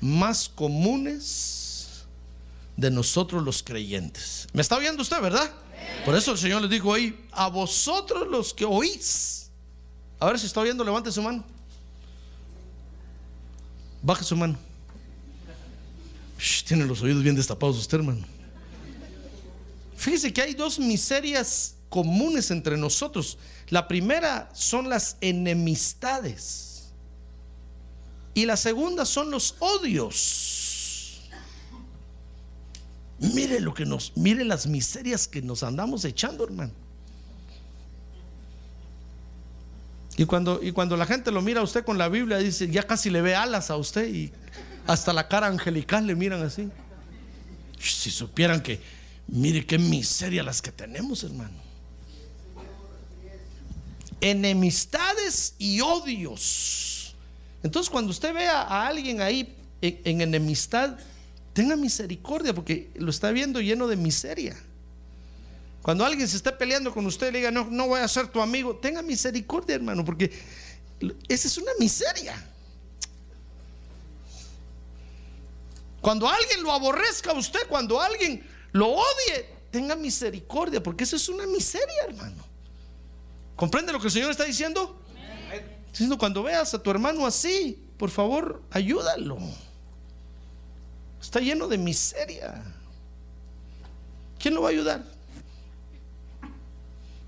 [0.00, 1.63] más comunes
[2.76, 4.48] de nosotros los creyentes.
[4.52, 5.50] ¿Me está oyendo usted, verdad?
[6.04, 9.50] Por eso el Señor les dijo ahí, a vosotros los que oís.
[10.18, 11.44] A ver si está oyendo, levante su mano.
[14.02, 14.58] Baje su mano.
[16.66, 18.26] tiene los oídos bien destapados usted, hermano.
[19.96, 23.38] Fíjese que hay dos miserias comunes entre nosotros.
[23.70, 26.92] La primera son las enemistades.
[28.34, 30.53] Y la segunda son los odios.
[33.18, 36.72] Mire lo que nos, mire las miserias que nos andamos echando, hermano.
[40.16, 42.84] Y cuando, y cuando la gente lo mira a usted con la Biblia, dice, ya
[42.84, 44.32] casi le ve alas a usted y
[44.86, 46.68] hasta la cara angelical le miran así.
[47.80, 48.80] Si supieran que,
[49.26, 51.64] mire qué miseria las que tenemos, hermano.
[54.20, 57.14] enemistades y odios.
[57.62, 60.96] Entonces cuando usted vea a alguien ahí en, en enemistad,
[61.54, 64.56] tenga misericordia porque lo está viendo lleno de miseria.
[65.80, 68.40] Cuando alguien se está peleando con usted, le diga, no, no voy a ser tu
[68.40, 70.32] amigo, tenga misericordia, hermano, porque
[71.28, 72.42] esa es una miseria.
[76.00, 81.28] Cuando alguien lo aborrezca a usted, cuando alguien lo odie, tenga misericordia, porque eso es
[81.28, 82.44] una miseria, hermano.
[83.56, 85.00] ¿Comprende lo que el Señor está diciendo?
[85.90, 89.38] Diciendo, cuando veas a tu hermano así, por favor, ayúdalo.
[91.24, 92.62] Está lleno de miseria.
[94.38, 95.02] ¿Quién lo va a ayudar?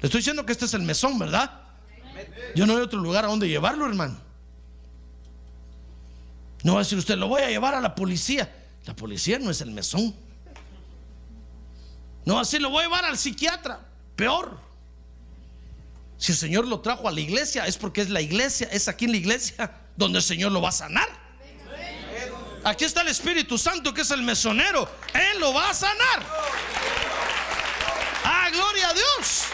[0.00, 1.62] Le estoy diciendo que este es el mesón, ¿verdad?
[2.54, 4.18] Yo no hay otro lugar a donde llevarlo, hermano.
[6.62, 8.54] No va a decir usted, lo voy a llevar a la policía.
[8.84, 10.14] La policía no es el mesón.
[12.26, 13.80] No va a decir, lo voy a llevar al psiquiatra.
[14.14, 14.58] Peor.
[16.18, 19.06] Si el Señor lo trajo a la iglesia, es porque es la iglesia, es aquí
[19.06, 21.08] en la iglesia donde el Señor lo va a sanar.
[22.66, 24.88] Aquí está el Espíritu Santo, que es el mesonero.
[25.14, 26.20] Él lo va a sanar.
[28.24, 29.44] Ah, gloria a Dios.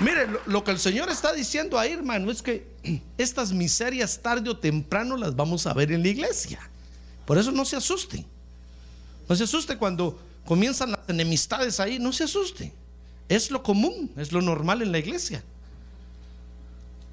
[0.00, 2.66] Mire, lo, que el Señor está diciendo ahí, hermano, es que
[3.16, 6.60] estas miserias tarde o temprano las vamos a ver en la iglesia.
[7.24, 8.26] Por eso no se asuste.
[9.30, 12.70] No se asuste cuando comienzan las enemistades ahí, no se asuste.
[13.30, 15.42] Es lo común, es lo normal en la iglesia.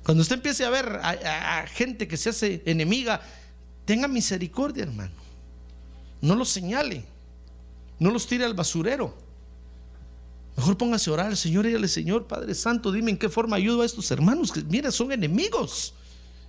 [0.08, 3.20] Cuando usted empiece a ver a, gente que se hace enemiga,
[3.84, 5.12] tenga misericordia, hermano.
[6.22, 7.04] No los señale,
[8.00, 9.14] no los tire al basurero.
[10.56, 13.82] Mejor póngase a orar al Señor dígale, Señor Padre Santo, dime en qué forma ayudo
[13.82, 15.94] a estos hermanos que, mira, son enemigos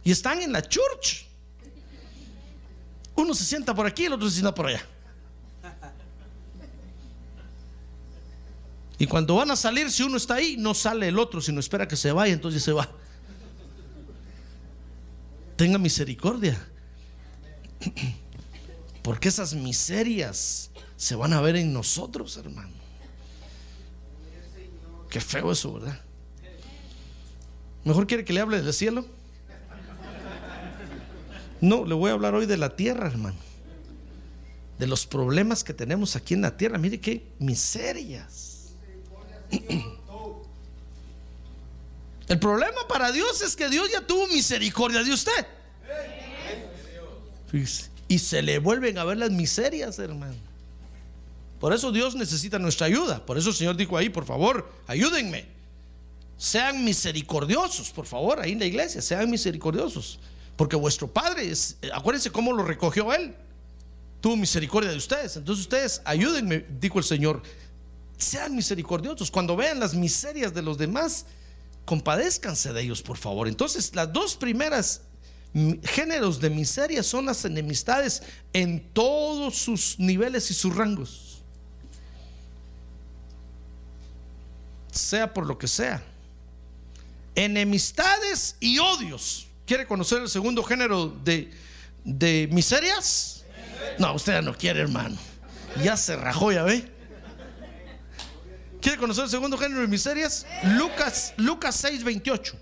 [0.04, 1.26] y están en la church.
[3.16, 4.86] Uno se sienta por aquí, el otro se sienta por allá.
[9.00, 11.88] Y cuando van a salir, si uno está ahí, no sale el otro, sino espera
[11.88, 12.88] que se vaya, entonces se va.
[15.58, 16.56] Tenga misericordia.
[19.02, 22.70] Porque esas miserias se van a ver en nosotros, hermano.
[25.10, 26.00] Qué feo eso, ¿verdad?
[27.82, 29.04] Mejor quiere que le hable del cielo.
[31.60, 33.38] No, le voy a hablar hoy de la tierra, hermano.
[34.78, 36.78] De los problemas que tenemos aquí en la tierra.
[36.78, 38.74] Mire qué miserias.
[42.28, 45.46] El problema para Dios es que Dios ya tuvo misericordia de usted.
[48.06, 50.36] Y se le vuelven a ver las miserias, hermano.
[51.58, 53.24] Por eso Dios necesita nuestra ayuda.
[53.24, 55.46] Por eso el Señor dijo ahí, por favor, ayúdenme.
[56.36, 60.20] Sean misericordiosos, por favor, ahí en la iglesia, sean misericordiosos.
[60.56, 63.34] Porque vuestro Padre, es, acuérdense cómo lo recogió Él.
[64.20, 65.36] Tuvo misericordia de ustedes.
[65.36, 67.42] Entonces ustedes, ayúdenme, dijo el Señor.
[68.18, 69.30] Sean misericordiosos.
[69.30, 71.26] Cuando vean las miserias de los demás,
[71.88, 73.48] compadézcanse de ellos, por favor.
[73.48, 75.00] Entonces, las dos primeras
[75.82, 78.22] géneros de miseria son las enemistades
[78.52, 81.24] en todos sus niveles y sus rangos.
[84.92, 86.02] sea por lo que sea.
[87.34, 89.46] Enemistades y odios.
[89.64, 91.50] ¿Quiere conocer el segundo género de,
[92.04, 93.44] de miserias?
[93.98, 95.16] No, usted ya no quiere, hermano.
[95.82, 96.97] Ya se rajó, ya ve.
[98.80, 100.46] ¿Quiere conocer el segundo género de miserias?
[100.76, 102.56] Lucas, Lucas 6, 28.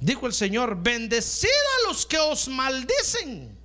[0.00, 3.56] Dijo el Señor, bendecid a los que os maldicen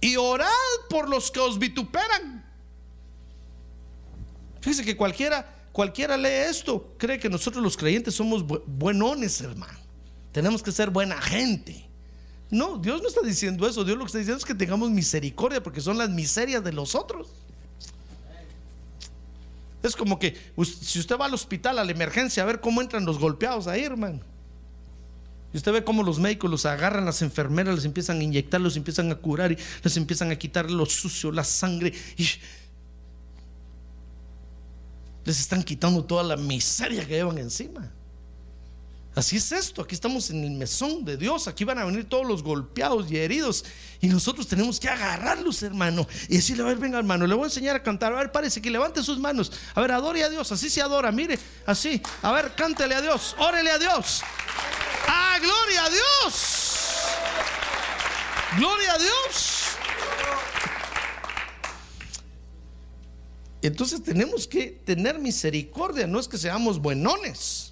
[0.00, 0.48] y orad
[0.88, 2.44] por los que os vituperan.
[4.60, 9.76] Fíjese que cualquiera Cualquiera lee esto, cree que nosotros los creyentes somos buenones, hermano.
[10.30, 11.90] Tenemos que ser buena gente.
[12.48, 13.82] No, Dios no está diciendo eso.
[13.82, 16.94] Dios lo que está diciendo es que tengamos misericordia porque son las miserias de los
[16.94, 17.26] otros.
[19.84, 23.04] Es como que si usted va al hospital, a la emergencia, a ver cómo entran
[23.04, 24.20] los golpeados ahí, hermano.
[25.52, 28.78] Y usted ve cómo los médicos los agarran, las enfermeras les empiezan a inyectar, los
[28.78, 31.92] empiezan a curar y les empiezan a quitar lo sucio, la sangre.
[35.26, 37.93] Les están quitando toda la miseria que llevan encima.
[39.14, 42.26] Así es esto, aquí estamos en el mesón de Dios, aquí van a venir todos
[42.26, 43.64] los golpeados y heridos
[44.00, 47.46] y nosotros tenemos que agarrarlos, hermano, y decirle, a ver, venga, hermano, le voy a
[47.46, 50.50] enseñar a cantar, a ver, parece que levante sus manos, a ver, adore a Dios,
[50.50, 54.22] así se adora, mire, así, a ver, cántele a Dios, órele a Dios,
[55.06, 56.64] ¡ah, gloria a Dios!
[58.56, 59.64] ¡Gloria a Dios!
[63.62, 67.63] Entonces tenemos que tener misericordia, no es que seamos buenones,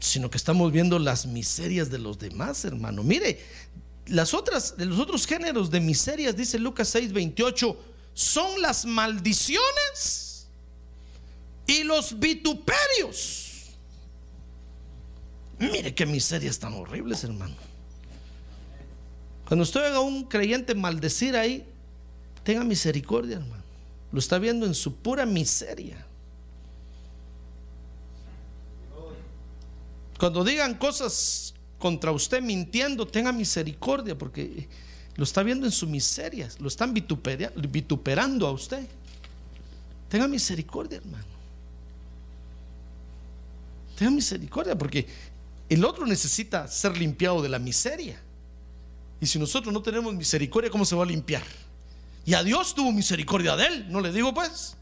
[0.00, 3.02] sino que estamos viendo las miserias de los demás, hermano.
[3.02, 3.38] Mire,
[4.06, 7.76] las otras, los otros géneros de miserias, dice Lucas 6, 28,
[8.14, 10.48] son las maldiciones
[11.66, 13.46] y los vituperios.
[15.58, 17.54] Mire qué miserias tan horribles, hermano.
[19.46, 21.64] Cuando usted oiga a un creyente maldecir ahí,
[22.42, 23.62] tenga misericordia, hermano.
[24.10, 26.06] Lo está viendo en su pura miseria.
[30.20, 34.68] Cuando digan cosas contra usted mintiendo, tenga misericordia porque
[35.16, 38.86] lo está viendo en su miseria, lo están vituperando a usted.
[40.10, 41.24] Tenga misericordia, hermano.
[43.96, 45.06] Tenga misericordia porque
[45.70, 48.20] el otro necesita ser limpiado de la miseria.
[49.22, 51.44] Y si nosotros no tenemos misericordia, ¿cómo se va a limpiar?
[52.26, 54.76] Y a Dios tuvo misericordia de él, ¿no le digo pues?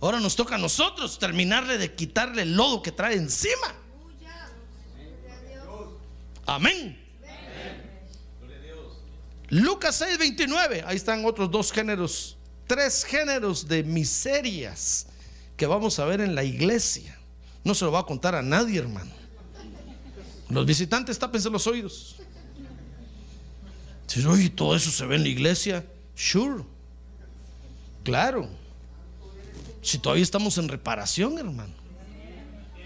[0.00, 3.83] Ahora nos toca a nosotros terminarle de quitarle el lodo que trae encima.
[6.46, 6.98] Amén.
[9.50, 10.84] Lucas 6, 29.
[10.86, 15.06] Ahí están otros dos géneros, tres géneros de miserias
[15.56, 17.18] que vamos a ver en la iglesia.
[17.62, 19.12] No se lo va a contar a nadie, hermano.
[20.50, 22.16] Los visitantes tápense los oídos.
[24.28, 25.84] Oye, todo eso se ve en la iglesia.
[26.14, 26.64] Sure.
[28.04, 28.48] Claro.
[29.82, 31.83] Si todavía estamos en reparación, hermano.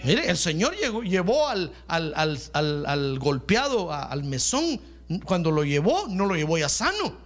[0.04, 4.80] Mire, el Señor llevó al, al, golpeado, al mesón.
[5.24, 7.16] Cuando lo llevó, no lo llevó ya sano.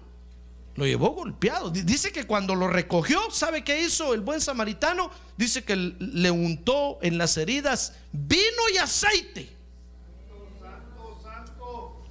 [0.74, 1.70] Lo llevó golpeado.
[1.70, 5.10] Dice que cuando lo recogió, ¿sabe qué hizo el buen samaritano?
[5.36, 9.54] Dice que le untó en las heridas vino y aceite.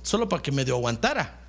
[0.04, 1.40] Solo para que medio aguantara.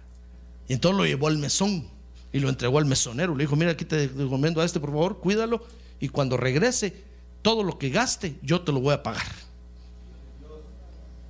[0.68, 1.86] Y entonces lo llevó al mesón
[2.32, 3.34] y lo entregó al mesonero.
[3.34, 5.66] Le dijo, mira, aquí te recomiendo a este, por favor, cuídalo.
[6.00, 7.04] Y cuando regrese,
[7.42, 9.32] todo lo que gaste, yo te lo voy a pagar.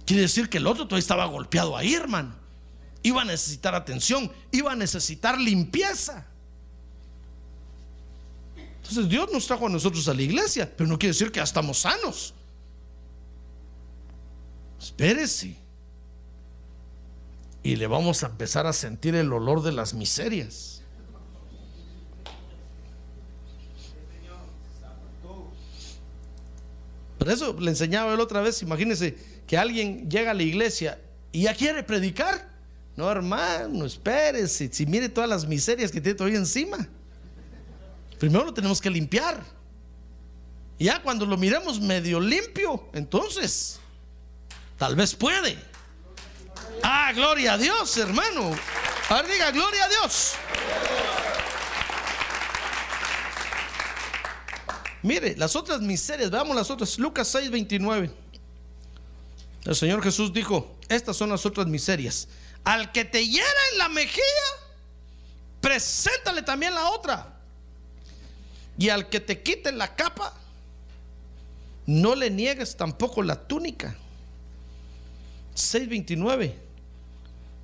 [0.06, 2.34] Quiere decir que el otro todavía estaba golpeado ahí, hermano.
[3.02, 6.26] Iba a necesitar atención, iba a necesitar limpieza.
[8.76, 11.44] Entonces Dios nos trajo a nosotros a la iglesia, pero no quiere decir que ya
[11.44, 12.34] estamos sanos.
[14.80, 15.56] Espérese.
[17.62, 20.81] Y le vamos a empezar a sentir el olor de las miserias.
[27.22, 31.42] Por eso le enseñaba él otra vez, imagínense que alguien llega a la iglesia y
[31.42, 32.48] ya quiere predicar.
[32.96, 36.88] No, hermano, espérese, si mire todas las miserias que tiene todavía encima.
[38.18, 39.40] Primero lo tenemos que limpiar.
[40.80, 43.78] Ya cuando lo miremos medio limpio, entonces,
[44.76, 45.56] tal vez puede.
[46.82, 48.50] Ah, gloria a Dios, hermano.
[49.10, 50.32] A ver, diga, gloria a Dios.
[55.02, 56.98] Mire, las otras miserias, veamos las otras.
[56.98, 58.10] Lucas 6, 29.
[59.64, 62.28] El Señor Jesús dijo, estas son las otras miserias.
[62.64, 64.22] Al que te hiera en la mejilla,
[65.60, 67.36] preséntale también la otra.
[68.78, 70.34] Y al que te quite la capa,
[71.86, 73.96] no le niegues tampoco la túnica.
[75.56, 76.54] 6.29.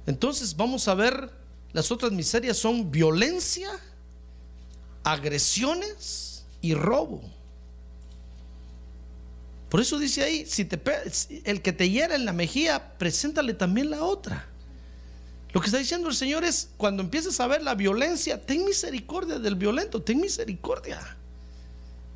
[0.06, 1.30] Entonces vamos a ver,
[1.72, 3.70] las otras miserias son violencia,
[5.04, 6.27] agresiones
[6.60, 7.22] y robo.
[9.68, 10.80] Por eso dice ahí, si te,
[11.44, 14.46] el que te hiera en la mejilla, preséntale también la otra.
[15.52, 19.38] Lo que está diciendo el Señor es, cuando empieces a ver la violencia, ten misericordia
[19.38, 21.16] del violento, ten misericordia.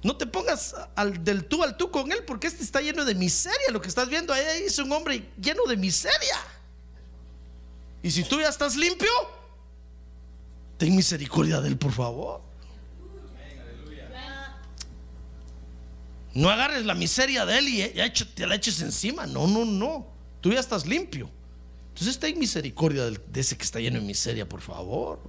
[0.02, 0.74] No te pongas
[1.20, 3.70] del tú al tú con él, porque este está lleno de miseria.
[3.70, 6.36] Lo que estás viendo ahí es un hombre lleno de miseria.
[8.02, 9.10] Y si tú ya estás limpio,
[10.76, 12.51] ten misericordia de él, por favor.
[16.34, 19.26] No agarres la miseria de él y ya te la eches encima.
[19.26, 20.06] No, no, no.
[20.40, 21.28] Tú ya estás limpio.
[21.88, 25.20] Entonces ten misericordia de ese que está lleno de miseria, por favor.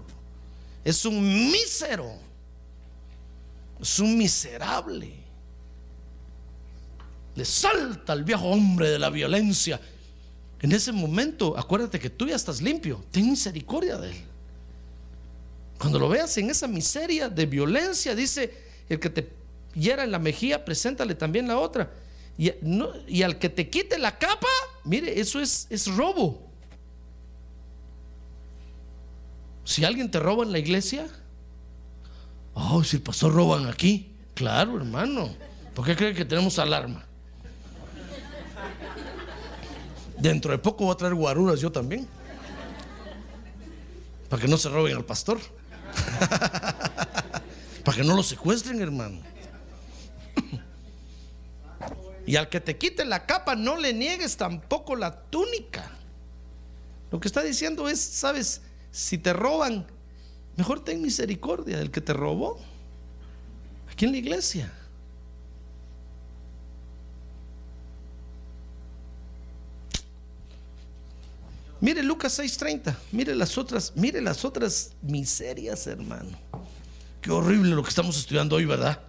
[0.84, 2.14] Es un mísero.
[3.82, 5.14] Es un miserable.
[7.36, 9.82] Le salta al viejo hombre de la violencia.
[10.62, 13.04] En ese momento, acuérdate que tú ya estás limpio.
[13.12, 14.18] Ten misericordia de él.
[15.78, 18.54] Cuando lo veas en esa miseria de violencia, dice
[18.88, 19.43] el que te
[19.74, 21.92] hiera en la mejilla, preséntale también la otra.
[22.38, 24.48] Y, al que te quite la capa,
[24.84, 26.50] mire, eso es, es robo.
[29.64, 31.08] Si alguien te roba en la iglesia,
[32.54, 35.30] oh, si el pastor roban aquí, claro, hermano.
[35.74, 37.06] ¿Por qué cree que tenemos alarma?
[40.18, 42.08] Dentro de poco voy a traer guaruras yo también.
[44.30, 45.40] Para que no se roben al pastor.
[47.84, 49.33] Para que no lo secuestren, hermano.
[52.26, 55.92] Y al que te quite la capa, no le niegues tampoco la túnica.
[57.12, 58.62] Lo que está diciendo es, sabes,
[58.92, 59.86] si te roban,
[60.56, 62.60] mejor ten misericordia del que te robó.
[63.92, 64.72] Aquí en la iglesia.
[71.82, 76.40] Mire Lucas 6:30, mire las otras, mire las otras miserias, hermano.
[77.22, 79.02] Qué horrible lo que estamos estudiando hoy, ¿verdad?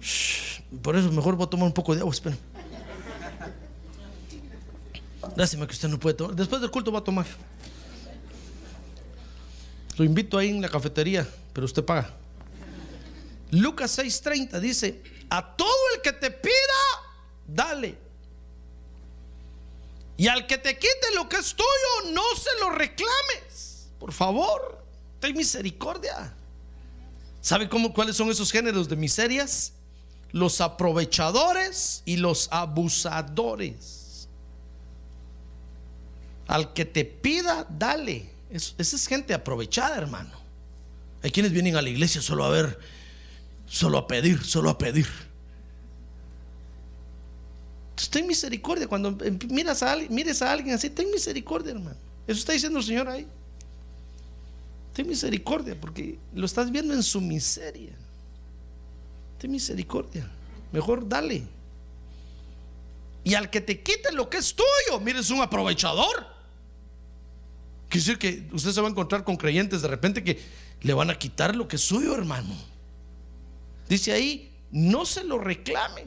[0.00, 0.49] Shh
[0.82, 2.36] por eso mejor voy a tomar un poco de agua, espera.
[5.36, 6.34] Lástima que usted no puede tomar.
[6.34, 7.26] Después del culto va a tomar.
[9.96, 12.10] Lo invito ahí en la cafetería, pero usted paga.
[13.50, 16.52] Lucas 6:30 dice, a todo el que te pida,
[17.46, 17.98] dale.
[20.16, 23.88] Y al que te quite lo que es tuyo, no se lo reclames.
[23.98, 24.84] Por favor,
[25.18, 26.34] ten misericordia.
[27.40, 29.72] ¿Sabe cómo, cuáles son esos géneros de miserias?
[30.32, 34.28] Los aprovechadores y los abusadores.
[36.46, 38.30] Al que te pida, dale.
[38.50, 40.30] Es- esa es gente aprovechada, hermano.
[41.22, 42.78] Hay quienes vienen a la iglesia solo a ver,
[43.66, 45.06] solo a pedir, solo a pedir.
[47.90, 48.88] Entonces, ten misericordia.
[48.88, 51.96] Cuando emp- miras a mires a alguien así, ten misericordia, hermano.
[52.26, 53.26] Eso está diciendo el Señor ahí.
[54.94, 57.92] Ten misericordia, porque lo estás viendo en su miseria.
[59.48, 60.28] Misericordia.
[60.72, 61.46] Mejor dale.
[63.24, 66.26] Y al que te quite lo que es tuyo, mire, es un aprovechador.
[67.88, 70.40] Quiere decir que usted se va a encontrar con creyentes de repente que
[70.82, 72.54] le van a quitar lo que es suyo, hermano.
[73.88, 76.06] Dice ahí, no se lo reclames.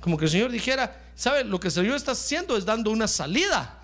[0.00, 1.44] Como que el Señor dijera, ¿sabe?
[1.44, 3.82] Lo que el Señor está haciendo es dando una salida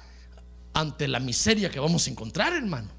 [0.75, 2.91] ante la miseria que vamos a encontrar, hermano.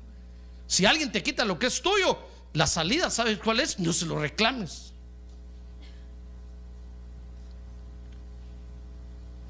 [0.67, 2.17] Si alguien te quita lo que es tuyo,
[2.55, 3.79] la salida, ¿sabes cuál es?
[3.79, 4.93] No se lo reclames.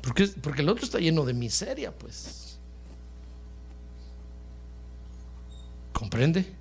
[0.01, 2.58] Porque, porque el otro está lleno de miseria, pues.
[5.93, 6.51] ¿Comprende?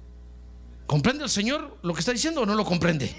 [0.86, 3.14] ¿Comprende el Señor lo que está diciendo o no lo comprende?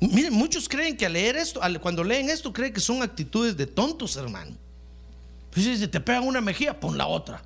[0.00, 3.66] Miren, muchos creen que al leer esto, cuando leen esto, creen que son actitudes de
[3.66, 4.56] tontos, hermano.
[5.52, 7.42] Pues si te pegan una mejilla, pon la otra.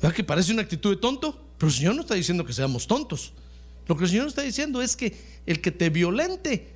[0.00, 1.38] ¿Verdad que parece una actitud de tonto?
[1.58, 3.32] Pero el Señor no está diciendo que seamos tontos.
[3.86, 6.72] Lo que el Señor está diciendo es que el que te violente,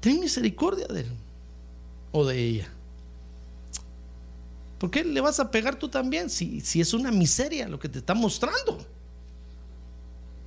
[0.00, 1.06] ten misericordia de él
[2.12, 2.68] o de ella.
[4.78, 7.88] ¿Por qué le vas a pegar tú también si, si es una miseria lo que
[7.88, 8.86] te está mostrando?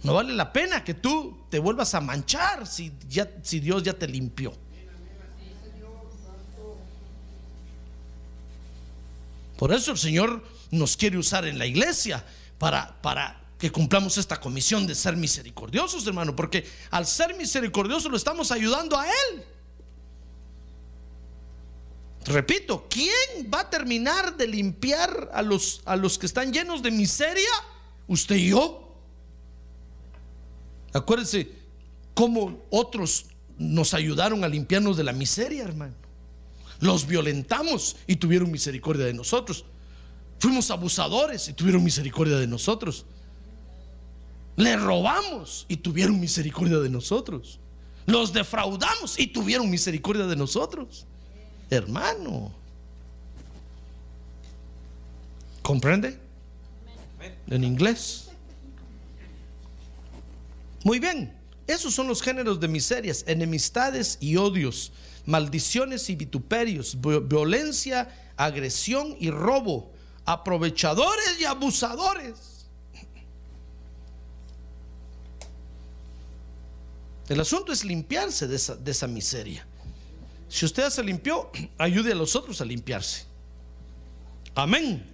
[0.04, 3.94] No vale la pena que tú te vuelvas a manchar si, ya, si Dios ya
[3.94, 4.54] te limpió.
[9.60, 10.42] Por eso el Señor
[10.72, 12.26] nos quiere usar en la iglesia
[12.58, 18.16] para, para que cumplamos esta comisión de ser misericordiosos, hermano, porque al ser misericordiosos lo
[18.16, 19.44] estamos ayudando a Él.
[22.24, 26.92] Repito, ¿quién va a terminar de limpiar a los, a los que están llenos de
[26.92, 27.50] miseria?
[28.08, 28.96] Usted y yo.
[30.94, 31.52] Acuérdense
[32.14, 33.26] cómo otros
[33.58, 36.09] nos ayudaron a limpiarnos de la miseria, hermano.
[36.80, 39.66] Los violentamos y tuvieron misericordia de nosotros.
[40.40, 43.06] Fuimos abusadores y tuvieron misericordia de nosotros.
[44.56, 47.60] Le robamos y tuvieron misericordia de nosotros.
[48.06, 51.06] Los defraudamos y tuvieron misericordia de nosotros.
[51.70, 52.54] Hermano.
[55.62, 56.20] ¿Comprende?
[57.48, 58.30] En inglés.
[60.84, 61.38] Muy bien.
[61.68, 64.92] Esos son los géneros de miserias, enemistades y odios,
[65.30, 69.92] maldiciones y vituperios, vi- violencia, agresión y robo,
[70.26, 72.66] aprovechadores y abusadores.
[77.28, 79.66] El asunto es limpiarse de esa, de esa miseria.
[80.48, 83.26] Si usted se limpió, ayude a los otros a limpiarse.
[84.56, 85.06] Amén.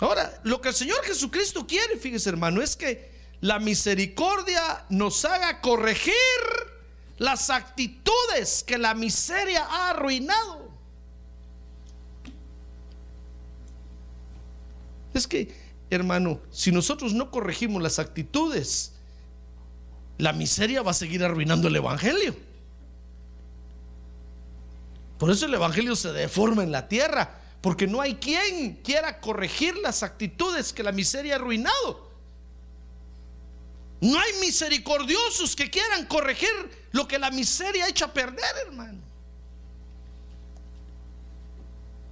[0.00, 5.60] Ahora, lo que el Señor Jesucristo quiere, fíjese hermano, es que la misericordia nos haga
[5.60, 6.12] corregir
[7.22, 10.68] las actitudes que la miseria ha arruinado.
[15.14, 15.54] Es que,
[15.88, 18.94] hermano, si nosotros no corregimos las actitudes,
[20.18, 22.34] la miseria va a seguir arruinando el Evangelio.
[25.16, 29.76] Por eso el Evangelio se deforma en la tierra, porque no hay quien quiera corregir
[29.76, 32.11] las actitudes que la miseria ha arruinado.
[34.02, 36.50] No hay misericordiosos que quieran corregir
[36.90, 39.00] lo que la miseria ha hecho a perder, hermano.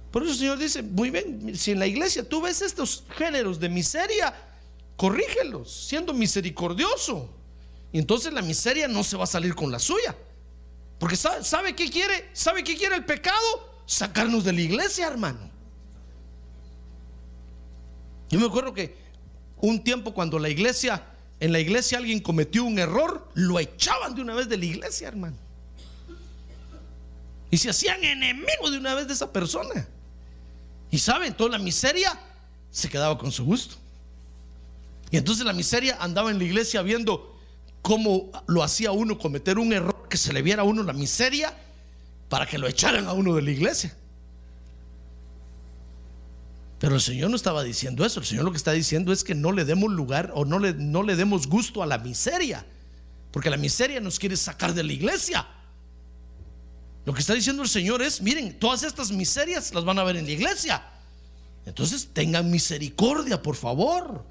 [0.09, 3.59] Por eso el Señor dice, muy bien, si en la iglesia tú ves estos géneros
[3.59, 4.33] de miseria,
[4.95, 7.29] corrígelos, siendo misericordioso.
[7.91, 10.15] Y entonces la miseria no se va a salir con la suya.
[10.97, 12.29] Porque sabe, ¿sabe qué quiere?
[12.31, 13.83] ¿Sabe qué quiere el pecado?
[13.85, 15.51] Sacarnos de la iglesia, hermano.
[18.29, 18.95] Yo me acuerdo que
[19.57, 21.10] un tiempo cuando la iglesia
[21.41, 25.07] en la iglesia alguien cometió un error, lo echaban de una vez de la iglesia,
[25.07, 25.35] hermano.
[27.49, 29.87] Y se hacían enemigos de una vez de esa persona.
[30.91, 32.17] Y saben, toda la miseria
[32.69, 33.75] se quedaba con su gusto.
[35.09, 37.35] Y entonces la miseria andaba en la iglesia viendo
[37.81, 41.57] cómo lo hacía uno cometer un error, que se le viera a uno la miseria
[42.29, 43.97] para que lo echaran a uno de la iglesia.
[46.81, 48.21] Pero el Señor no estaba diciendo eso.
[48.21, 50.73] El Señor lo que está diciendo es que no le demos lugar o no le,
[50.73, 52.65] no le demos gusto a la miseria.
[53.29, 55.47] Porque la miseria nos quiere sacar de la iglesia.
[57.05, 60.15] Lo que está diciendo el Señor es, miren, todas estas miserias las van a ver
[60.15, 60.83] en la iglesia.
[61.67, 64.25] Entonces tengan misericordia, por favor.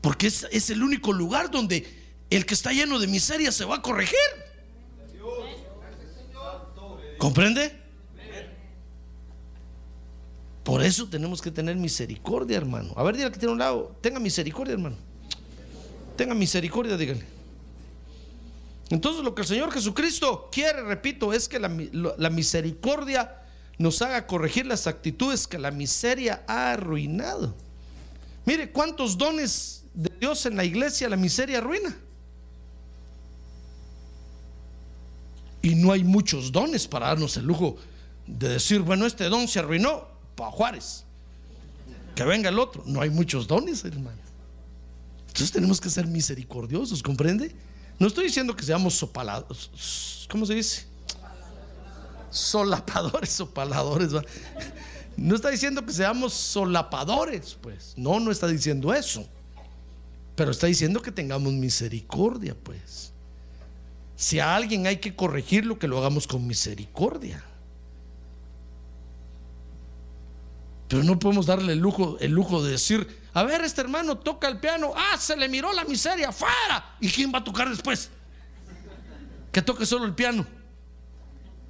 [0.00, 1.86] Porque es, es el único lugar donde
[2.30, 4.16] el que está lleno de miseria se va a corregir.
[7.18, 7.81] ¿Comprende?
[10.64, 12.92] Por eso tenemos que tener misericordia, hermano.
[12.96, 13.96] A ver, dígale que tiene un lado.
[14.00, 14.96] Tenga misericordia, hermano.
[16.16, 17.24] Tenga misericordia, dígale.
[18.90, 21.70] Entonces lo que el Señor Jesucristo quiere, repito, es que la,
[22.16, 23.38] la misericordia
[23.78, 27.54] nos haga corregir las actitudes que la miseria ha arruinado.
[28.44, 31.96] Mire cuántos dones de Dios en la iglesia la miseria arruina.
[35.62, 37.76] Y no hay muchos dones para darnos el lujo
[38.26, 40.11] de decir, bueno, este don se arruinó
[40.42, 41.04] para Juárez.
[42.16, 42.82] Que venga el otro.
[42.84, 44.18] No hay muchos dones, hermano.
[45.28, 47.54] Entonces tenemos que ser misericordiosos, ¿comprende?
[47.98, 50.26] No estoy diciendo que seamos sopalados.
[50.28, 50.84] ¿Cómo se dice?
[52.28, 54.10] Solapadores, sopaladores.
[55.16, 57.94] No está diciendo que seamos solapadores, pues.
[57.96, 59.24] No, no está diciendo eso.
[60.34, 63.12] Pero está diciendo que tengamos misericordia, pues.
[64.16, 67.44] Si a alguien hay que corregirlo, que lo hagamos con misericordia.
[70.92, 74.46] Pero no podemos darle el lujo, el lujo de decir, a ver, este hermano toca
[74.46, 76.96] el piano, ah, se le miró la miseria, fuera.
[77.00, 78.10] ¿Y quién va a tocar después?
[79.50, 80.46] Que toque solo el piano.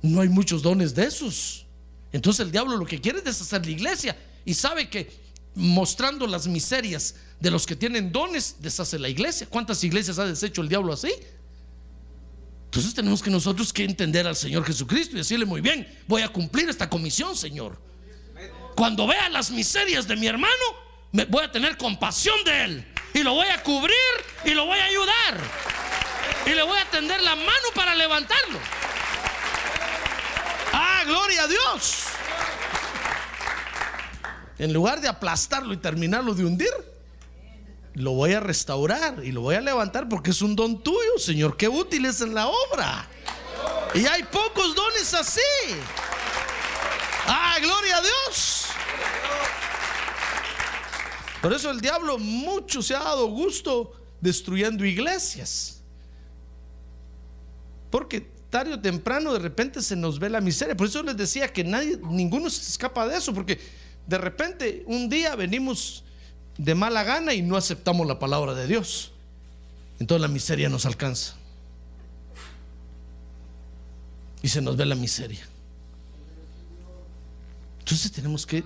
[0.03, 1.67] No hay muchos dones de esos.
[2.11, 5.13] Entonces el diablo lo que quiere es deshacer la iglesia y sabe que
[5.55, 9.47] mostrando las miserias de los que tienen dones deshace la iglesia.
[9.49, 11.13] ¿Cuántas iglesias ha deshecho el diablo así?
[12.65, 16.29] Entonces tenemos que nosotros que entender al Señor Jesucristo y decirle muy bien, voy a
[16.29, 17.92] cumplir esta comisión, Señor.
[18.75, 20.55] Cuando vea las miserias de mi hermano,
[21.13, 23.97] me voy a tener compasión de él y lo voy a cubrir
[24.45, 25.41] y lo voy a ayudar
[26.47, 28.59] y le voy a tender la mano para levantarlo.
[30.73, 32.05] Ah, gloria a Dios.
[34.59, 36.73] En lugar de aplastarlo y terminarlo de hundir,
[37.95, 41.57] lo voy a restaurar y lo voy a levantar porque es un don tuyo, Señor.
[41.57, 43.07] Qué útil es en la obra.
[43.95, 45.41] Y hay pocos dones así.
[47.27, 48.62] Ah, gloria a Dios.
[51.43, 55.81] Por eso el diablo mucho se ha dado gusto destruyendo iglesias.
[57.91, 60.77] Porque tarde o temprano de repente se nos ve la miseria.
[60.77, 63.59] Por eso les decía que nadie, ninguno se escapa de eso, porque
[64.07, 66.05] de repente un día venimos
[66.59, 69.11] de mala gana y no aceptamos la palabra de Dios.
[69.99, 71.35] Entonces la miseria nos alcanza.
[74.43, 75.47] Y se nos ve la miseria.
[77.81, 78.65] Entonces tenemos que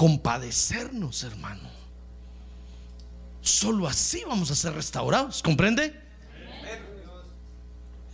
[0.00, 1.68] compadecernos, hermano.
[3.42, 5.94] Solo así vamos a ser restaurados, ¿comprende?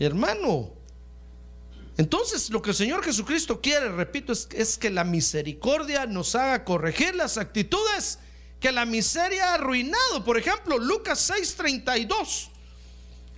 [0.01, 0.72] Hermano,
[1.97, 6.64] entonces lo que el Señor Jesucristo quiere, repito, es, es, que la misericordia nos haga
[6.64, 8.18] corregir las actitudes
[8.59, 10.24] que la miseria ha arruinado.
[10.24, 12.49] Por ejemplo, Lucas 6:32.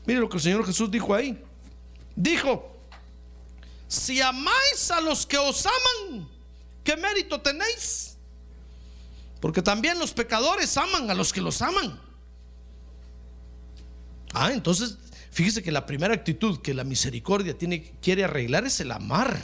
[0.07, 1.38] Mire lo que el Señor Jesús dijo ahí.
[2.16, 2.74] Dijo,
[3.88, 6.26] si amáis a los que os aman,
[6.82, 8.14] ¿qué mérito tenéis?
[9.41, 12.01] Porque también los pecadores aman a los que los aman.
[14.32, 14.99] Ah, entonces,
[15.30, 19.39] fíjese que la primera actitud que la misericordia tiene, quiere arreglar es el amar.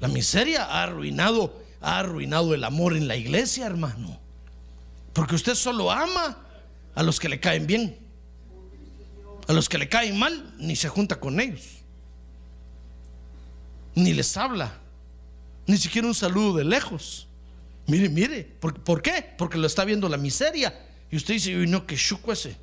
[0.00, 4.18] La miseria ha arruinado, ha arruinado el amor en la iglesia, hermano.
[5.12, 6.38] Porque usted solo ama
[6.94, 7.98] a los que le caen bien.
[9.48, 11.62] A los que le caen mal, ni se junta con ellos.
[13.94, 14.81] Ni les habla.
[15.66, 17.28] Ni siquiera un saludo de lejos.
[17.86, 18.44] Mire, mire.
[18.44, 19.34] ¿Por, ¿por qué?
[19.36, 20.86] Porque lo está viendo la miseria.
[21.10, 22.56] Y usted dice, uy, no, qué chuco ese.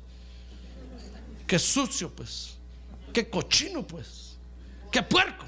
[1.46, 2.54] Qué sucio, pues.
[3.12, 4.36] Qué cochino, pues.
[4.90, 5.46] Qué puerco.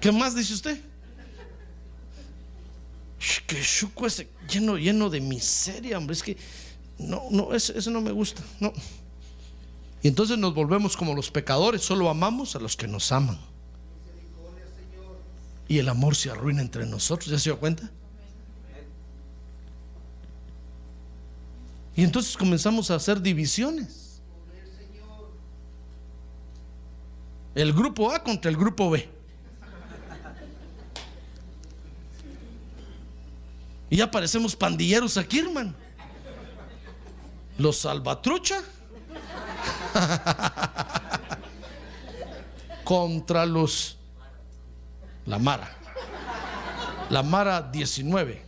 [0.00, 0.80] ¿Qué más dice usted?
[3.46, 4.28] Qué chuco ese.
[4.48, 6.14] Lleno, lleno de miseria, hombre.
[6.14, 6.36] Es que,
[6.98, 8.42] no, no, eso, eso no me gusta.
[8.60, 8.72] No.
[10.02, 13.38] Y entonces nos volvemos como los pecadores, solo amamos a los que nos aman
[15.68, 17.30] y el amor se arruina entre nosotros.
[17.30, 17.90] ¿Ya se dio cuenta?
[21.96, 24.20] Y entonces comenzamos a hacer divisiones.
[27.54, 29.08] El grupo A contra el grupo B.
[33.88, 35.72] Y ya parecemos pandilleros aquí, hermano.
[37.56, 38.62] Los salvatrucha
[42.84, 43.95] contra los
[45.26, 45.76] la Mara.
[47.10, 48.42] La Mara 19.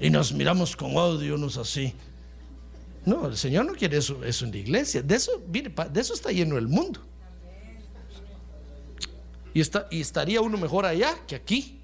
[0.00, 1.94] Y nos miramos con odio, unos así.
[3.06, 5.02] No, el Señor no quiere eso, eso en la iglesia.
[5.02, 7.00] De eso, mire, de eso está lleno el mundo.
[9.52, 11.80] Y, está, y estaría uno mejor allá que aquí.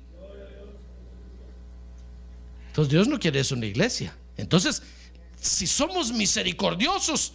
[2.68, 4.14] Entonces Dios no quiere eso en la iglesia.
[4.36, 4.82] Entonces,
[5.40, 7.32] si somos misericordiosos,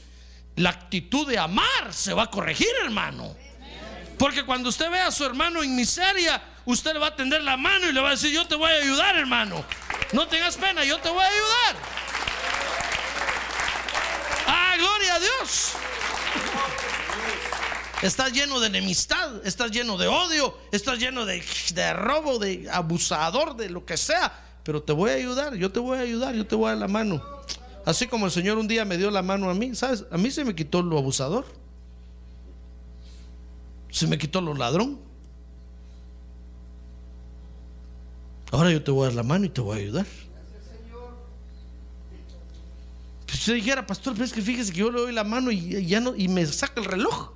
[0.55, 3.35] la actitud de amar se va a corregir, hermano.
[4.17, 7.57] Porque cuando usted ve a su hermano en miseria, usted le va a tender la
[7.57, 9.63] mano y le va a decir, yo te voy a ayudar, hermano.
[10.13, 11.75] No tengas pena, yo te voy a ayudar.
[14.47, 15.73] Ah, gloria a Dios.
[18.01, 21.43] Estás lleno de enemistad, estás lleno de odio, estás lleno de,
[21.73, 24.31] de robo, de abusador, de lo que sea.
[24.63, 26.77] Pero te voy a ayudar, yo te voy a ayudar, yo te voy a dar
[26.79, 27.23] la mano.
[27.85, 30.05] Así como el Señor un día me dio la mano a mí, ¿sabes?
[30.11, 31.45] A mí se me quitó lo abusador.
[33.95, 34.99] Se me quitó lo ladrón.
[38.51, 40.05] Ahora yo te voy a dar la mano y te voy a ayudar.
[43.27, 45.85] Si usted dijera, pastor, pero es que fíjese que yo le doy la mano y
[45.85, 47.31] ya no, y me saca el reloj.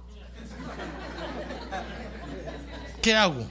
[3.02, 3.50] ¿Qué hago?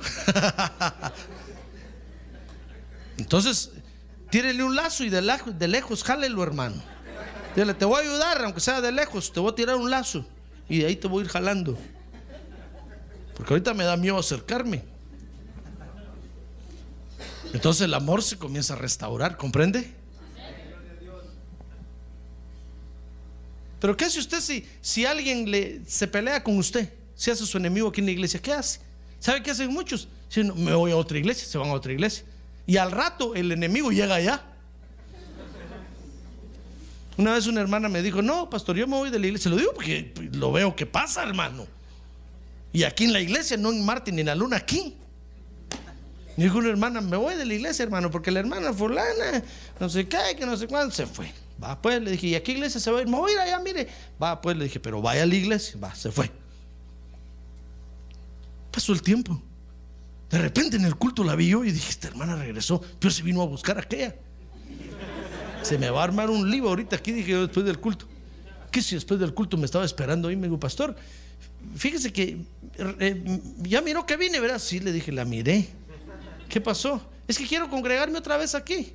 [3.18, 3.72] Entonces,
[4.30, 6.82] tírele un lazo y de, la- de lejos, jálelo, hermano.
[7.54, 10.24] Dile, te voy a ayudar, aunque sea de lejos, te voy a tirar un lazo
[10.70, 11.76] y de ahí te voy a ir jalando.
[13.34, 14.82] Porque ahorita me da miedo acercarme.
[17.52, 19.92] Entonces el amor se comienza a restaurar, ¿comprende?
[23.80, 26.92] Pero ¿qué hace usted si, si alguien le, se pelea con usted?
[27.16, 28.80] Si hace su enemigo aquí en la iglesia, ¿qué hace?
[29.18, 30.06] ¿Sabe qué hacen muchos?
[30.28, 32.24] Si no, me voy a otra iglesia, se van a otra iglesia.
[32.66, 34.44] Y al rato el enemigo llega allá.
[37.16, 39.50] Una vez una hermana me dijo, no, pastor, yo me voy de la iglesia.
[39.50, 41.66] Lo digo porque lo veo que pasa, hermano.
[42.72, 44.96] Y aquí en la iglesia, no en Marte ni en la luna, aquí.
[46.36, 49.42] Me dijo una hermana, me voy de la iglesia, hermano, porque la hermana fulana,
[49.78, 51.32] no sé qué, que no sé cuándo, se fue.
[51.62, 53.08] Va, pues, le dije, ¿y a qué iglesia se va a ir?
[53.08, 53.88] Me voy a ir allá, mire.
[54.22, 55.78] Va, pues, le dije, pero vaya a la iglesia.
[55.78, 56.30] Va, se fue.
[58.70, 59.42] Pasó el tiempo.
[60.30, 63.22] De repente en el culto la vi yo y dije, esta hermana regresó, pero se
[63.22, 64.14] vino a buscar a aquella.
[65.62, 68.06] Se me va a armar un lío ahorita aquí, dije yo, después del culto.
[68.70, 70.36] ¿Qué si después del culto me estaba esperando ahí?
[70.36, 70.96] Me dijo, pastor,
[71.76, 72.38] fíjese que
[72.78, 74.58] eh, ya miró que vine, ¿verdad?
[74.58, 75.68] Sí, le dije, la miré.
[76.48, 77.00] ¿Qué pasó?
[77.28, 78.92] Es que quiero congregarme otra vez aquí.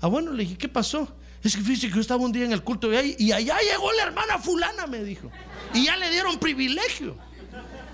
[0.00, 1.08] Ah, bueno, le dije, ¿qué pasó?
[1.42, 3.56] Es que fíjese que yo estaba un día en el culto y, ahí- y allá
[3.60, 5.30] llegó la hermana fulana, me dijo.
[5.74, 7.16] Y ya le dieron privilegio.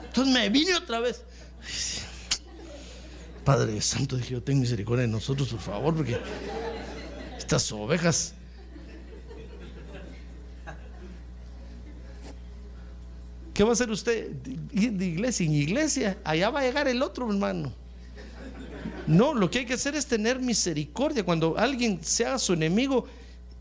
[0.06, 1.22] Entonces me vine otra vez.
[3.44, 6.18] Padre Santo, dije yo, ten misericordia de nosotros, por favor, porque
[7.44, 8.34] estas ovejas.
[13.52, 14.30] ¿Qué va a hacer usted?
[14.32, 16.18] De iglesia en iglesia.
[16.24, 17.72] Allá va a llegar el otro, hermano.
[19.06, 21.22] No, lo que hay que hacer es tener misericordia.
[21.22, 23.06] Cuando alguien se haga su enemigo,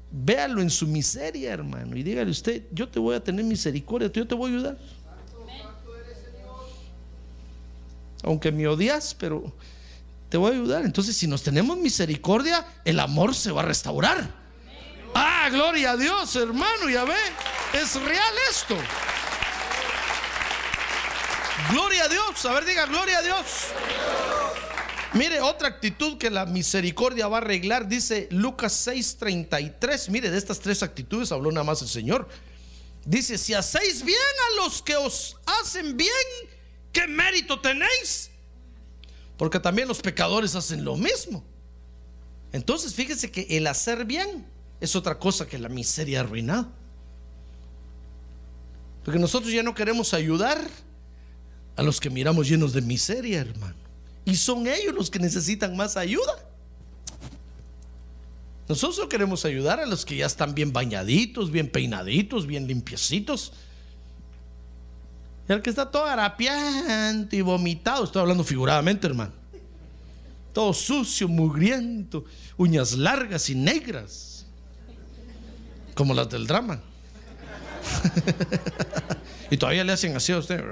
[0.09, 1.97] véalo en su miseria, hermano.
[1.97, 4.77] Y dígale usted, yo te voy a tener misericordia, yo te voy a ayudar.
[8.23, 9.53] Aunque me odias, pero
[10.33, 10.83] te voy a ayudar.
[10.83, 14.33] Entonces, si nos tenemos misericordia, el amor se va a restaurar.
[15.13, 17.13] Ah, gloria a Dios, hermano, ya ve.
[17.73, 18.75] Es real esto.
[21.69, 22.45] Gloria a Dios.
[22.47, 23.45] A ver, diga, gloria a Dios.
[25.13, 30.09] Mire, otra actitud que la misericordia va a arreglar, dice Lucas 6:33.
[30.09, 32.27] Mire, de estas tres actitudes habló nada más el Señor.
[33.05, 36.09] Dice, si hacéis bien a los que os hacen bien,
[36.91, 38.31] ¿qué mérito tenéis?
[39.37, 41.43] Porque también los pecadores hacen lo mismo.
[42.51, 44.45] Entonces, fíjese que el hacer bien
[44.79, 46.69] es otra cosa que la miseria arruinada.
[49.03, 50.59] Porque nosotros ya no queremos ayudar
[51.75, 53.75] a los que miramos llenos de miseria, hermano.
[54.25, 56.33] Y son ellos los que necesitan más ayuda.
[58.69, 63.51] Nosotros no queremos ayudar a los que ya están bien bañaditos, bien peinaditos, bien limpiecitos.
[65.47, 69.33] Y al que está todo harapiante y vomitado, estoy hablando figuradamente, hermano.
[70.53, 72.23] Todo sucio, mugriento,
[72.57, 74.45] uñas largas y negras,
[75.95, 76.79] como las del drama.
[79.51, 80.63] y todavía le hacen así a usted.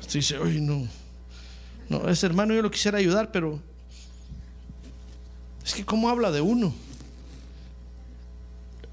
[0.00, 0.86] Usted dice, ay, no.
[1.88, 3.60] No, ese hermano yo lo quisiera ayudar, pero
[5.64, 6.74] es que cómo habla de uno.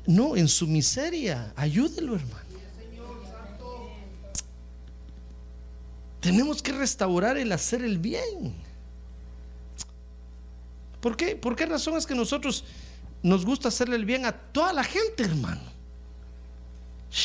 [0.08, 2.41] No, en su miseria, ayúdelo, hermano.
[6.22, 8.56] Tenemos que restaurar el hacer el bien.
[11.02, 11.36] ¿Por qué?
[11.36, 12.64] ¿Por qué razón es que nosotros
[13.24, 15.72] nos gusta hacerle el bien a toda la gente, hermano?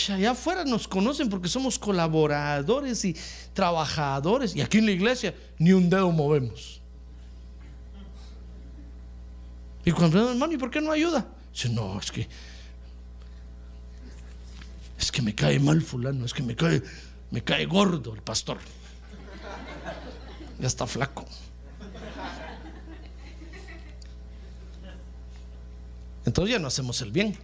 [0.09, 3.14] Allá afuera nos conocen porque somos colaboradores y
[3.53, 4.57] trabajadores.
[4.57, 6.80] Y aquí en la iglesia ni un dedo movemos.
[9.84, 11.28] Y cuando hermano, ¿y por qué no ayuda?
[11.53, 12.26] Dice, no, es que
[14.99, 16.82] es que me cae mal fulano, es que me cae,
[17.30, 18.59] me cae gordo el pastor.
[20.59, 21.24] Ya está flaco.
[26.24, 27.38] Entonces ya no hacemos el bien.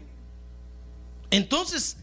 [1.30, 1.96] Entonces,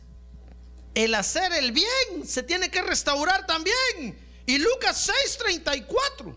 [0.95, 4.17] el hacer el bien se tiene que restaurar también.
[4.45, 6.35] Y Lucas 6:34.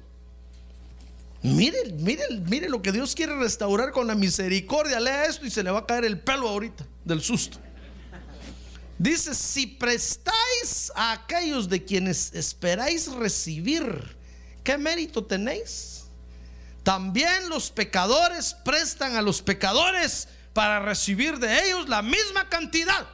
[1.42, 5.00] Mire, mire, mire lo que Dios quiere restaurar con la misericordia.
[5.00, 7.58] Lea esto y se le va a caer el pelo ahorita del susto.
[8.98, 14.16] Dice, si prestáis a aquellos de quienes esperáis recibir,
[14.62, 16.04] ¿qué mérito tenéis?
[16.82, 23.06] También los pecadores prestan a los pecadores para recibir de ellos la misma cantidad.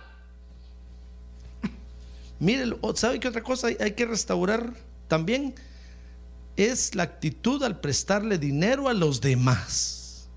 [2.41, 4.73] Mire, ¿sabe qué otra cosa hay, que restaurar
[5.07, 5.55] también?
[6.57, 10.29] Es la actitud al prestarle dinero a los demás.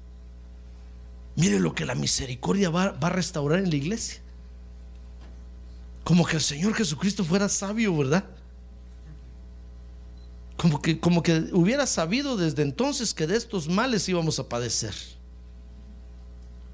[1.35, 4.21] Mire lo que la misericordia va a restaurar en la iglesia.
[6.03, 8.25] Como que el Señor Jesucristo fuera sabio, ¿verdad?
[10.61, 14.93] Como que, como que hubiera sabido desde entonces que de estos males íbamos a padecer.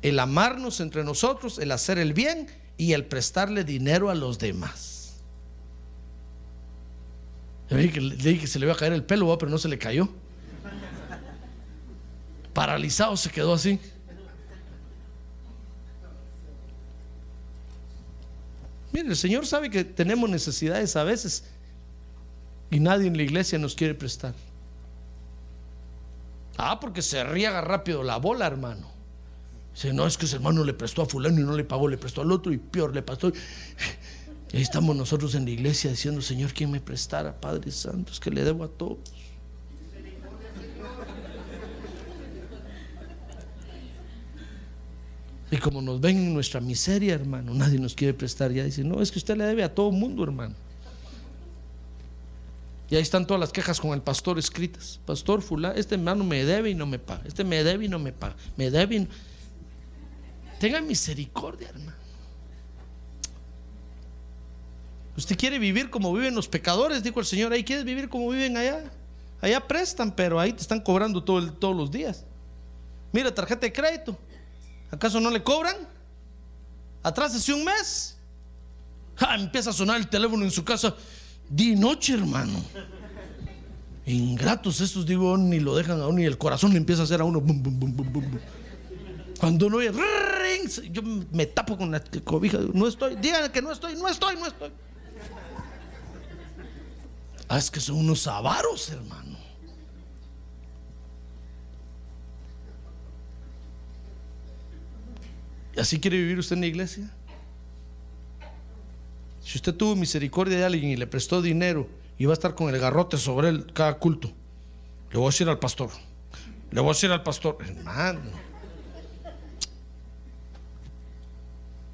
[0.02, 5.22] El amarnos entre nosotros, el hacer el bien y el prestarle dinero a los demás.
[7.70, 9.58] Le dije que, le dije que se le iba a caer el pelo, pero no
[9.58, 10.10] se le cayó.
[12.54, 13.80] Paralizado se quedó así.
[18.92, 21.46] Mire, el Señor sabe que tenemos necesidades a veces
[22.70, 24.34] y nadie en la iglesia nos quiere prestar.
[26.58, 28.90] Ah, porque se riega rápido la bola, hermano.
[29.74, 31.98] Dice, no, es que ese hermano le prestó a fulano y no le pagó, le
[31.98, 33.32] prestó al otro y peor le pasó.
[34.52, 37.40] Y ahí estamos nosotros en la iglesia diciendo, Señor, ¿quién me prestara?
[37.40, 38.98] Padre Santo, es que le debo a todos.
[45.50, 48.52] Y como nos ven en nuestra miseria, hermano, nadie nos quiere prestar.
[48.52, 50.56] Ya dice, no, es que usted le debe a todo mundo, hermano.
[52.90, 55.00] Y ahí están todas las quejas con el pastor escritas.
[55.06, 57.24] Pastor fulano, este hermano me debe y no me paga.
[57.26, 58.36] Este me debe y no me paga.
[58.56, 59.08] Me debe y no...
[60.60, 61.98] Tenga misericordia, hermano.
[65.18, 67.52] Usted quiere vivir como viven los pecadores, dijo el Señor.
[67.52, 68.92] Ahí quieres vivir como viven allá.
[69.42, 72.24] Allá prestan, pero ahí te están cobrando todo todos los días.
[73.12, 74.18] Mira, tarjeta de crédito.
[74.90, 75.76] ¿Acaso no le cobran?
[77.04, 78.18] Atrás de un mes.
[79.38, 80.96] empieza a sonar el teléfono en su casa.
[81.50, 82.64] Di noche, hermano.
[84.06, 87.20] Ingratos estos, digo, ni lo dejan a uno, ni el corazón le empieza a hacer
[87.20, 87.44] a uno.
[89.40, 89.92] Cuando uno oye,
[90.92, 92.60] yo me tapo con la cobija.
[92.74, 94.72] No estoy, díganle que no estoy, no estoy, no estoy.
[97.50, 99.38] Ah, es que son unos avaros, hermano.
[105.76, 107.12] ¿Y así quiere vivir usted en la iglesia?
[109.48, 111.88] Si usted tuvo misericordia de alguien y le prestó dinero
[112.18, 114.34] y va a estar con el garrote sobre él cada culto,
[115.10, 115.90] le voy a decir al pastor,
[116.70, 118.20] le voy a decir al pastor, hermano.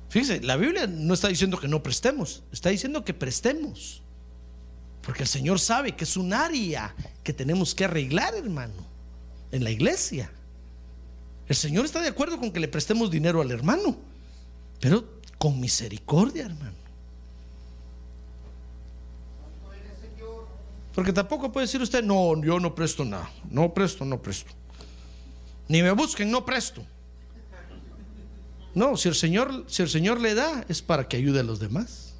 [0.09, 4.01] Fíjese, la Biblia no está diciendo que no prestemos, está diciendo que prestemos.
[5.03, 8.83] Porque el Señor sabe que es un área que tenemos que arreglar, hermano,
[9.51, 10.31] en la iglesia.
[11.47, 13.95] El Señor está de acuerdo con que le prestemos dinero al hermano,
[14.79, 16.82] pero con misericordia, hermano.
[20.93, 24.51] Porque tampoco puede decir usted, no, yo no presto nada, no presto, no presto.
[25.67, 26.85] Ni me busquen, no presto.
[28.75, 31.59] No, si el Señor, si el Señor le da, es para que ayude a los
[31.59, 32.13] demás.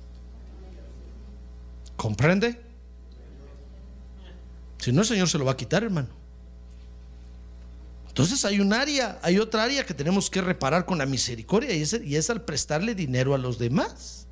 [1.96, 2.62] ¿Comprende?
[4.80, 6.10] Si no, el Señor se lo va a quitar, hermano.
[8.08, 11.82] Entonces hay un área, hay otra área que tenemos que reparar con la misericordia y
[11.82, 14.28] es, y al prestarle dinero a los demás.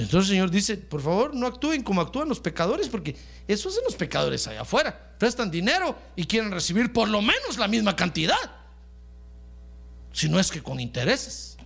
[0.00, 3.14] Entonces el Señor dice, por favor, no actúen como actúan los pecadores, porque
[3.46, 5.16] eso hacen los pecadores allá afuera.
[5.18, 8.36] Prestan dinero y quieren recibir por lo menos la misma cantidad.
[10.12, 11.58] Si no es que con intereses.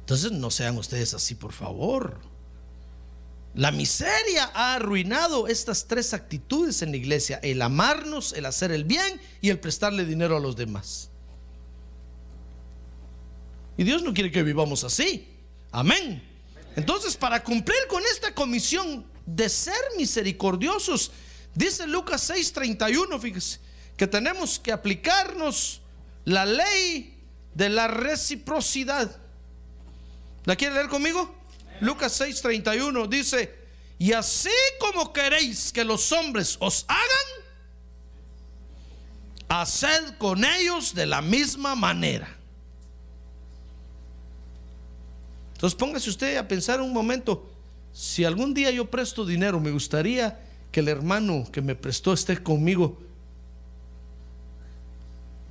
[0.00, 2.18] Entonces no sean ustedes así, por favor.
[3.54, 8.84] La miseria ha arruinado estas tres actitudes en la iglesia, el amarnos, el hacer el
[8.84, 11.10] bien y el prestarle dinero a los demás.
[13.76, 15.28] Y Dios no quiere que vivamos así.
[15.70, 16.27] Amén.
[16.78, 21.10] Entonces, para cumplir con esta comisión de ser misericordiosos,
[21.52, 23.58] dice Lucas 6:31, fíjese,
[23.96, 25.80] que tenemos que aplicarnos
[26.24, 27.20] la ley
[27.52, 29.20] de la reciprocidad.
[30.44, 31.34] ¿La quiere leer conmigo?
[31.80, 33.58] Lucas 6:31 dice,
[33.98, 37.28] y así como queréis que los hombres os hagan,
[39.48, 42.37] haced con ellos de la misma manera.
[45.58, 47.50] Entonces póngase usted a pensar un momento,
[47.92, 50.38] si algún día yo presto dinero, me gustaría
[50.70, 52.96] que el hermano que me prestó esté conmigo,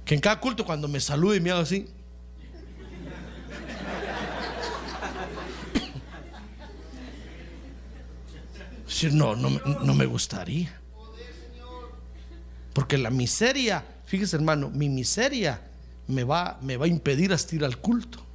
[0.05, 1.89] que en cada culto cuando me salude me haga así.
[9.12, 10.74] No, no, no me gustaría.
[12.72, 15.60] Porque la miseria, fíjese hermano, mi miseria
[16.08, 18.26] me va, me va a impedir asistir al culto.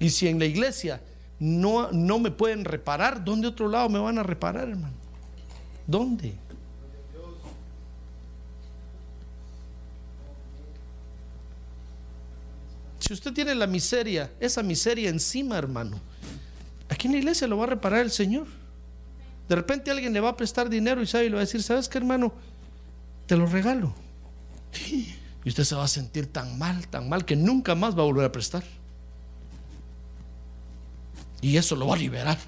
[0.00, 1.00] Y si en la iglesia
[1.38, 4.94] no, no me pueden reparar, ¿dónde otro lado me van a reparar, hermano?
[5.86, 6.34] ¿Dónde?
[12.98, 16.00] Si usted tiene la miseria, esa miseria encima, hermano,
[16.88, 18.46] aquí en la iglesia lo va a reparar el Señor.
[19.48, 21.62] De repente alguien le va a prestar dinero y sabe y le va a decir,
[21.62, 22.32] ¿sabes qué, hermano?
[23.26, 23.92] Te lo regalo.
[25.44, 28.04] Y usted se va a sentir tan mal, tan mal, que nunca más va a
[28.04, 28.62] volver a prestar.
[31.42, 32.38] Y eso lo va a liberar.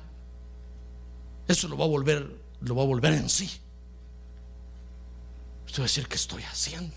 [1.49, 2.31] Eso lo va a volver,
[2.61, 3.51] lo va a volver en sí.
[5.67, 6.97] Usted va a decir, ¿qué estoy haciendo?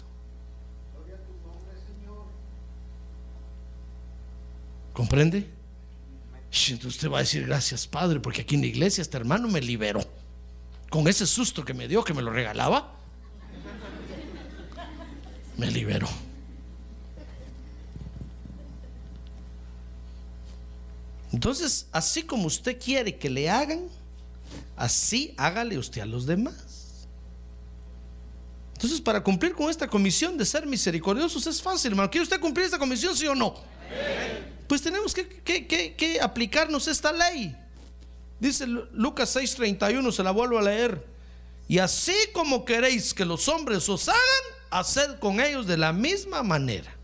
[4.93, 5.49] ¿Comprende?
[6.69, 9.61] Entonces usted va a decir, gracias Padre, porque aquí en la iglesia este hermano me
[9.61, 10.01] liberó.
[10.89, 12.95] Con ese susto que me dio, que me lo regalaba,
[15.57, 16.07] me liberó.
[21.35, 23.89] Entonces, así como usted quiere que le hagan,
[24.77, 27.07] así hágale usted a los demás.
[28.75, 32.09] Entonces, para cumplir con esta comisión de ser misericordiosos es fácil, hermano.
[32.09, 33.53] ¿Quiere usted cumplir esta comisión, sí o no?
[34.65, 37.53] Pues tenemos que, que- aplicarnos esta ley.
[38.39, 41.05] Dice Lu- Lucas 6:31, se la vuelvo a leer.
[41.67, 46.43] Y así como queréis que los hombres os hagan, haced con ellos de la misma
[46.43, 46.95] manera.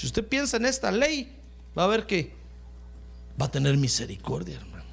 [0.00, 1.30] Si usted piensa en esta ley,
[1.76, 2.32] va a ver que
[3.38, 4.84] va a tener misericordia, hermano.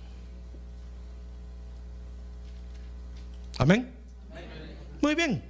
[3.58, 3.90] Amén.
[5.00, 5.42] Muy bien.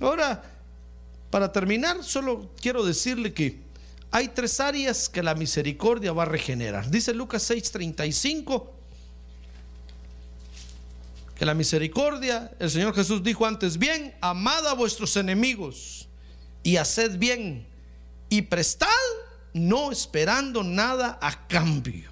[0.00, 0.42] Ahora,
[1.30, 3.60] para terminar, solo quiero decirle que
[4.10, 6.90] hay tres áreas que la misericordia va a regenerar.
[6.90, 8.68] Dice Lucas 6:35
[11.36, 16.08] que la misericordia, el Señor Jesús dijo antes, bien, amad a vuestros enemigos
[16.64, 17.70] y haced bien
[18.32, 18.86] y prestad
[19.52, 22.10] no esperando nada a cambio.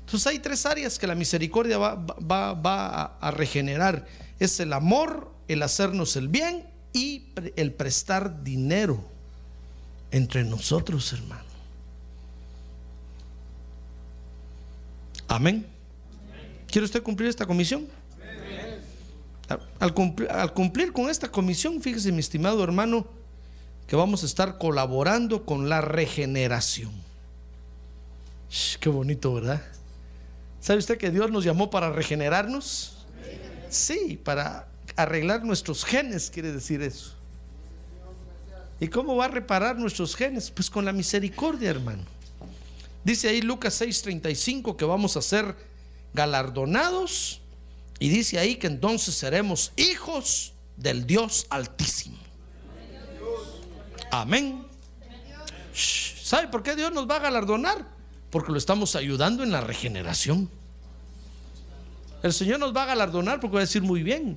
[0.00, 4.06] Entonces hay tres áreas que la misericordia va, va- va a, regenerar.
[4.38, 9.04] Es el amor, el hacernos el bien y el prestar dinero
[10.10, 11.44] entre nosotros, hermano.
[15.28, 15.66] Amén.
[16.70, 17.86] ¿Quiere usted cumplir esta comisión?
[19.78, 23.06] Al cumplir, al cumplir con esta comisión, fíjese mi estimado hermano,
[23.92, 26.90] que vamos a estar colaborando con la regeneración.
[28.80, 29.60] Qué bonito, ¿verdad?
[30.62, 33.04] ¿Sabe usted que Dios nos llamó para regenerarnos?
[33.68, 34.66] Sí, para
[34.96, 37.12] arreglar nuestros genes, quiere decir eso.
[38.80, 40.50] ¿Y cómo va a reparar nuestros genes?
[40.50, 42.04] Pues con la misericordia, hermano.
[43.04, 45.54] Dice ahí Lucas 6:35 que vamos a ser
[46.14, 47.42] galardonados
[47.98, 52.21] y dice ahí que entonces seremos hijos del Dios Altísimo.
[54.12, 54.62] Amén.
[55.74, 57.86] ¿Sabe por qué Dios nos va a galardonar?
[58.30, 60.50] Porque lo estamos ayudando en la regeneración.
[62.22, 64.36] El Señor nos va a galardonar porque va a decir muy bien,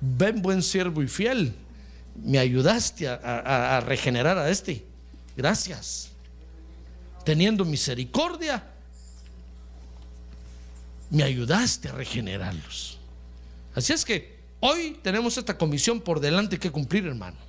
[0.00, 1.54] ven buen siervo y fiel,
[2.16, 4.84] me ayudaste a- a regenerar a este.
[5.36, 6.10] Gracias.
[7.24, 8.64] Teniendo misericordia,
[11.10, 12.98] me ayudaste a regenerarlos.
[13.74, 17.45] Así es que hoy tenemos esta comisión por delante que cumplir, hermano.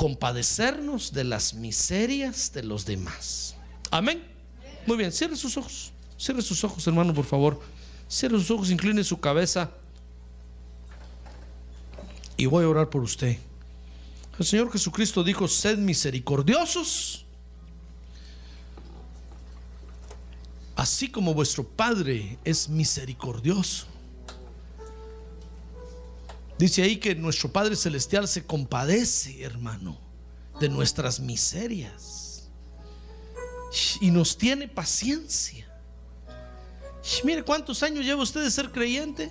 [0.00, 3.54] Compadecernos de las miserias de los demás.
[3.90, 4.26] Amén.
[4.86, 5.92] Muy bien, cierre sus ojos.
[6.16, 7.60] Cierre sus ojos, hermano, por favor.
[8.08, 9.70] Cierre sus ojos, incline su cabeza.
[12.38, 13.36] Y voy a orar por usted.
[14.38, 17.26] El Señor Jesucristo dijo, sed misericordiosos,
[20.76, 23.89] así como vuestro Padre es misericordioso.
[26.60, 29.98] Dice ahí que nuestro Padre Celestial se compadece, hermano,
[30.60, 32.50] de nuestras miserias.
[34.02, 35.66] Y nos tiene paciencia.
[37.24, 39.30] Mire cuántos años lleva usted de ser creyente.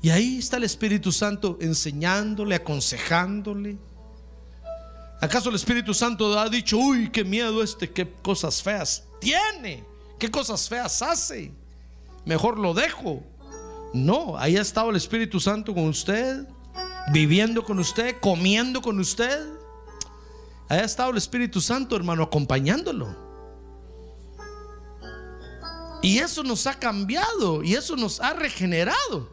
[0.00, 3.76] Y ahí está el Espíritu Santo enseñándole, aconsejándole.
[5.20, 9.84] ¿Acaso el Espíritu Santo ha dicho, uy, qué miedo este, qué cosas feas tiene,
[10.18, 11.52] qué cosas feas hace?
[12.24, 13.22] Mejor lo dejo.
[13.92, 16.46] No, ahí ha estado el Espíritu Santo con usted,
[17.12, 19.46] viviendo con usted, comiendo con usted.
[20.68, 23.14] Ahí ha estado el Espíritu Santo, hermano, acompañándolo.
[26.02, 29.28] Y eso nos ha cambiado y eso nos ha regenerado.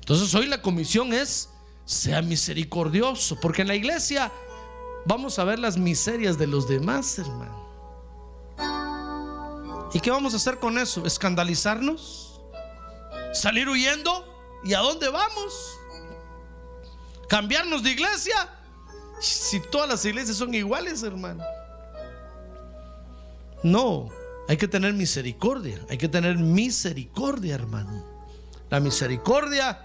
[0.00, 1.48] Entonces hoy la comisión es,
[1.84, 4.30] sea misericordioso, porque en la iglesia
[5.06, 7.66] vamos a ver las miserias de los demás, hermano.
[9.94, 11.06] ¿Y qué vamos a hacer con eso?
[11.06, 12.25] ¿Escandalizarnos?
[13.36, 14.24] ¿Salir huyendo?
[14.64, 15.78] ¿Y a dónde vamos?
[17.28, 18.48] ¿Cambiarnos de iglesia?
[19.20, 21.44] Si todas las iglesias son iguales, hermano.
[23.62, 24.08] No,
[24.48, 25.78] hay que tener misericordia.
[25.90, 28.02] Hay que tener misericordia, hermano.
[28.70, 29.84] La misericordia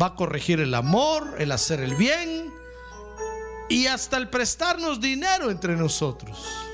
[0.00, 2.52] va a corregir el amor, el hacer el bien
[3.68, 6.67] y hasta el prestarnos dinero entre nosotros.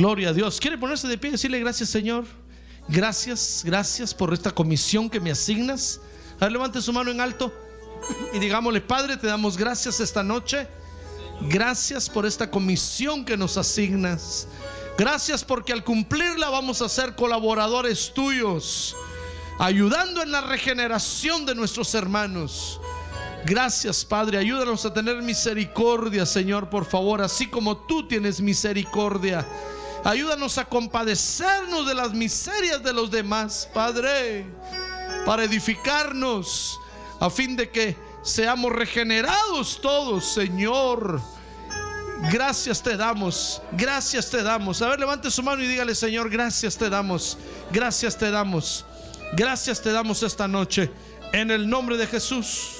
[0.00, 0.58] Gloria a Dios.
[0.58, 2.24] ¿Quiere ponerse de pie y decirle gracias, Señor?
[2.88, 6.00] Gracias, gracias por esta comisión que me asignas.
[6.38, 7.52] A ver, levante su mano en alto
[8.32, 10.66] y digámosle, Padre, te damos gracias esta noche.
[11.42, 14.48] Gracias por esta comisión que nos asignas.
[14.96, 18.96] Gracias porque al cumplirla vamos a ser colaboradores tuyos,
[19.58, 22.80] ayudando en la regeneración de nuestros hermanos.
[23.44, 24.38] Gracias, Padre.
[24.38, 29.46] Ayúdanos a tener misericordia, Señor, por favor, así como tú tienes misericordia.
[30.04, 34.46] Ayúdanos a compadecernos de las miserias de los demás, Padre,
[35.26, 36.80] para edificarnos,
[37.20, 41.20] a fin de que seamos regenerados todos, Señor.
[42.32, 44.80] Gracias te damos, gracias te damos.
[44.80, 47.36] A ver, levante su mano y dígale, Señor, gracias te damos,
[47.70, 48.86] gracias te damos,
[49.34, 50.90] gracias te damos esta noche,
[51.32, 52.79] en el nombre de Jesús.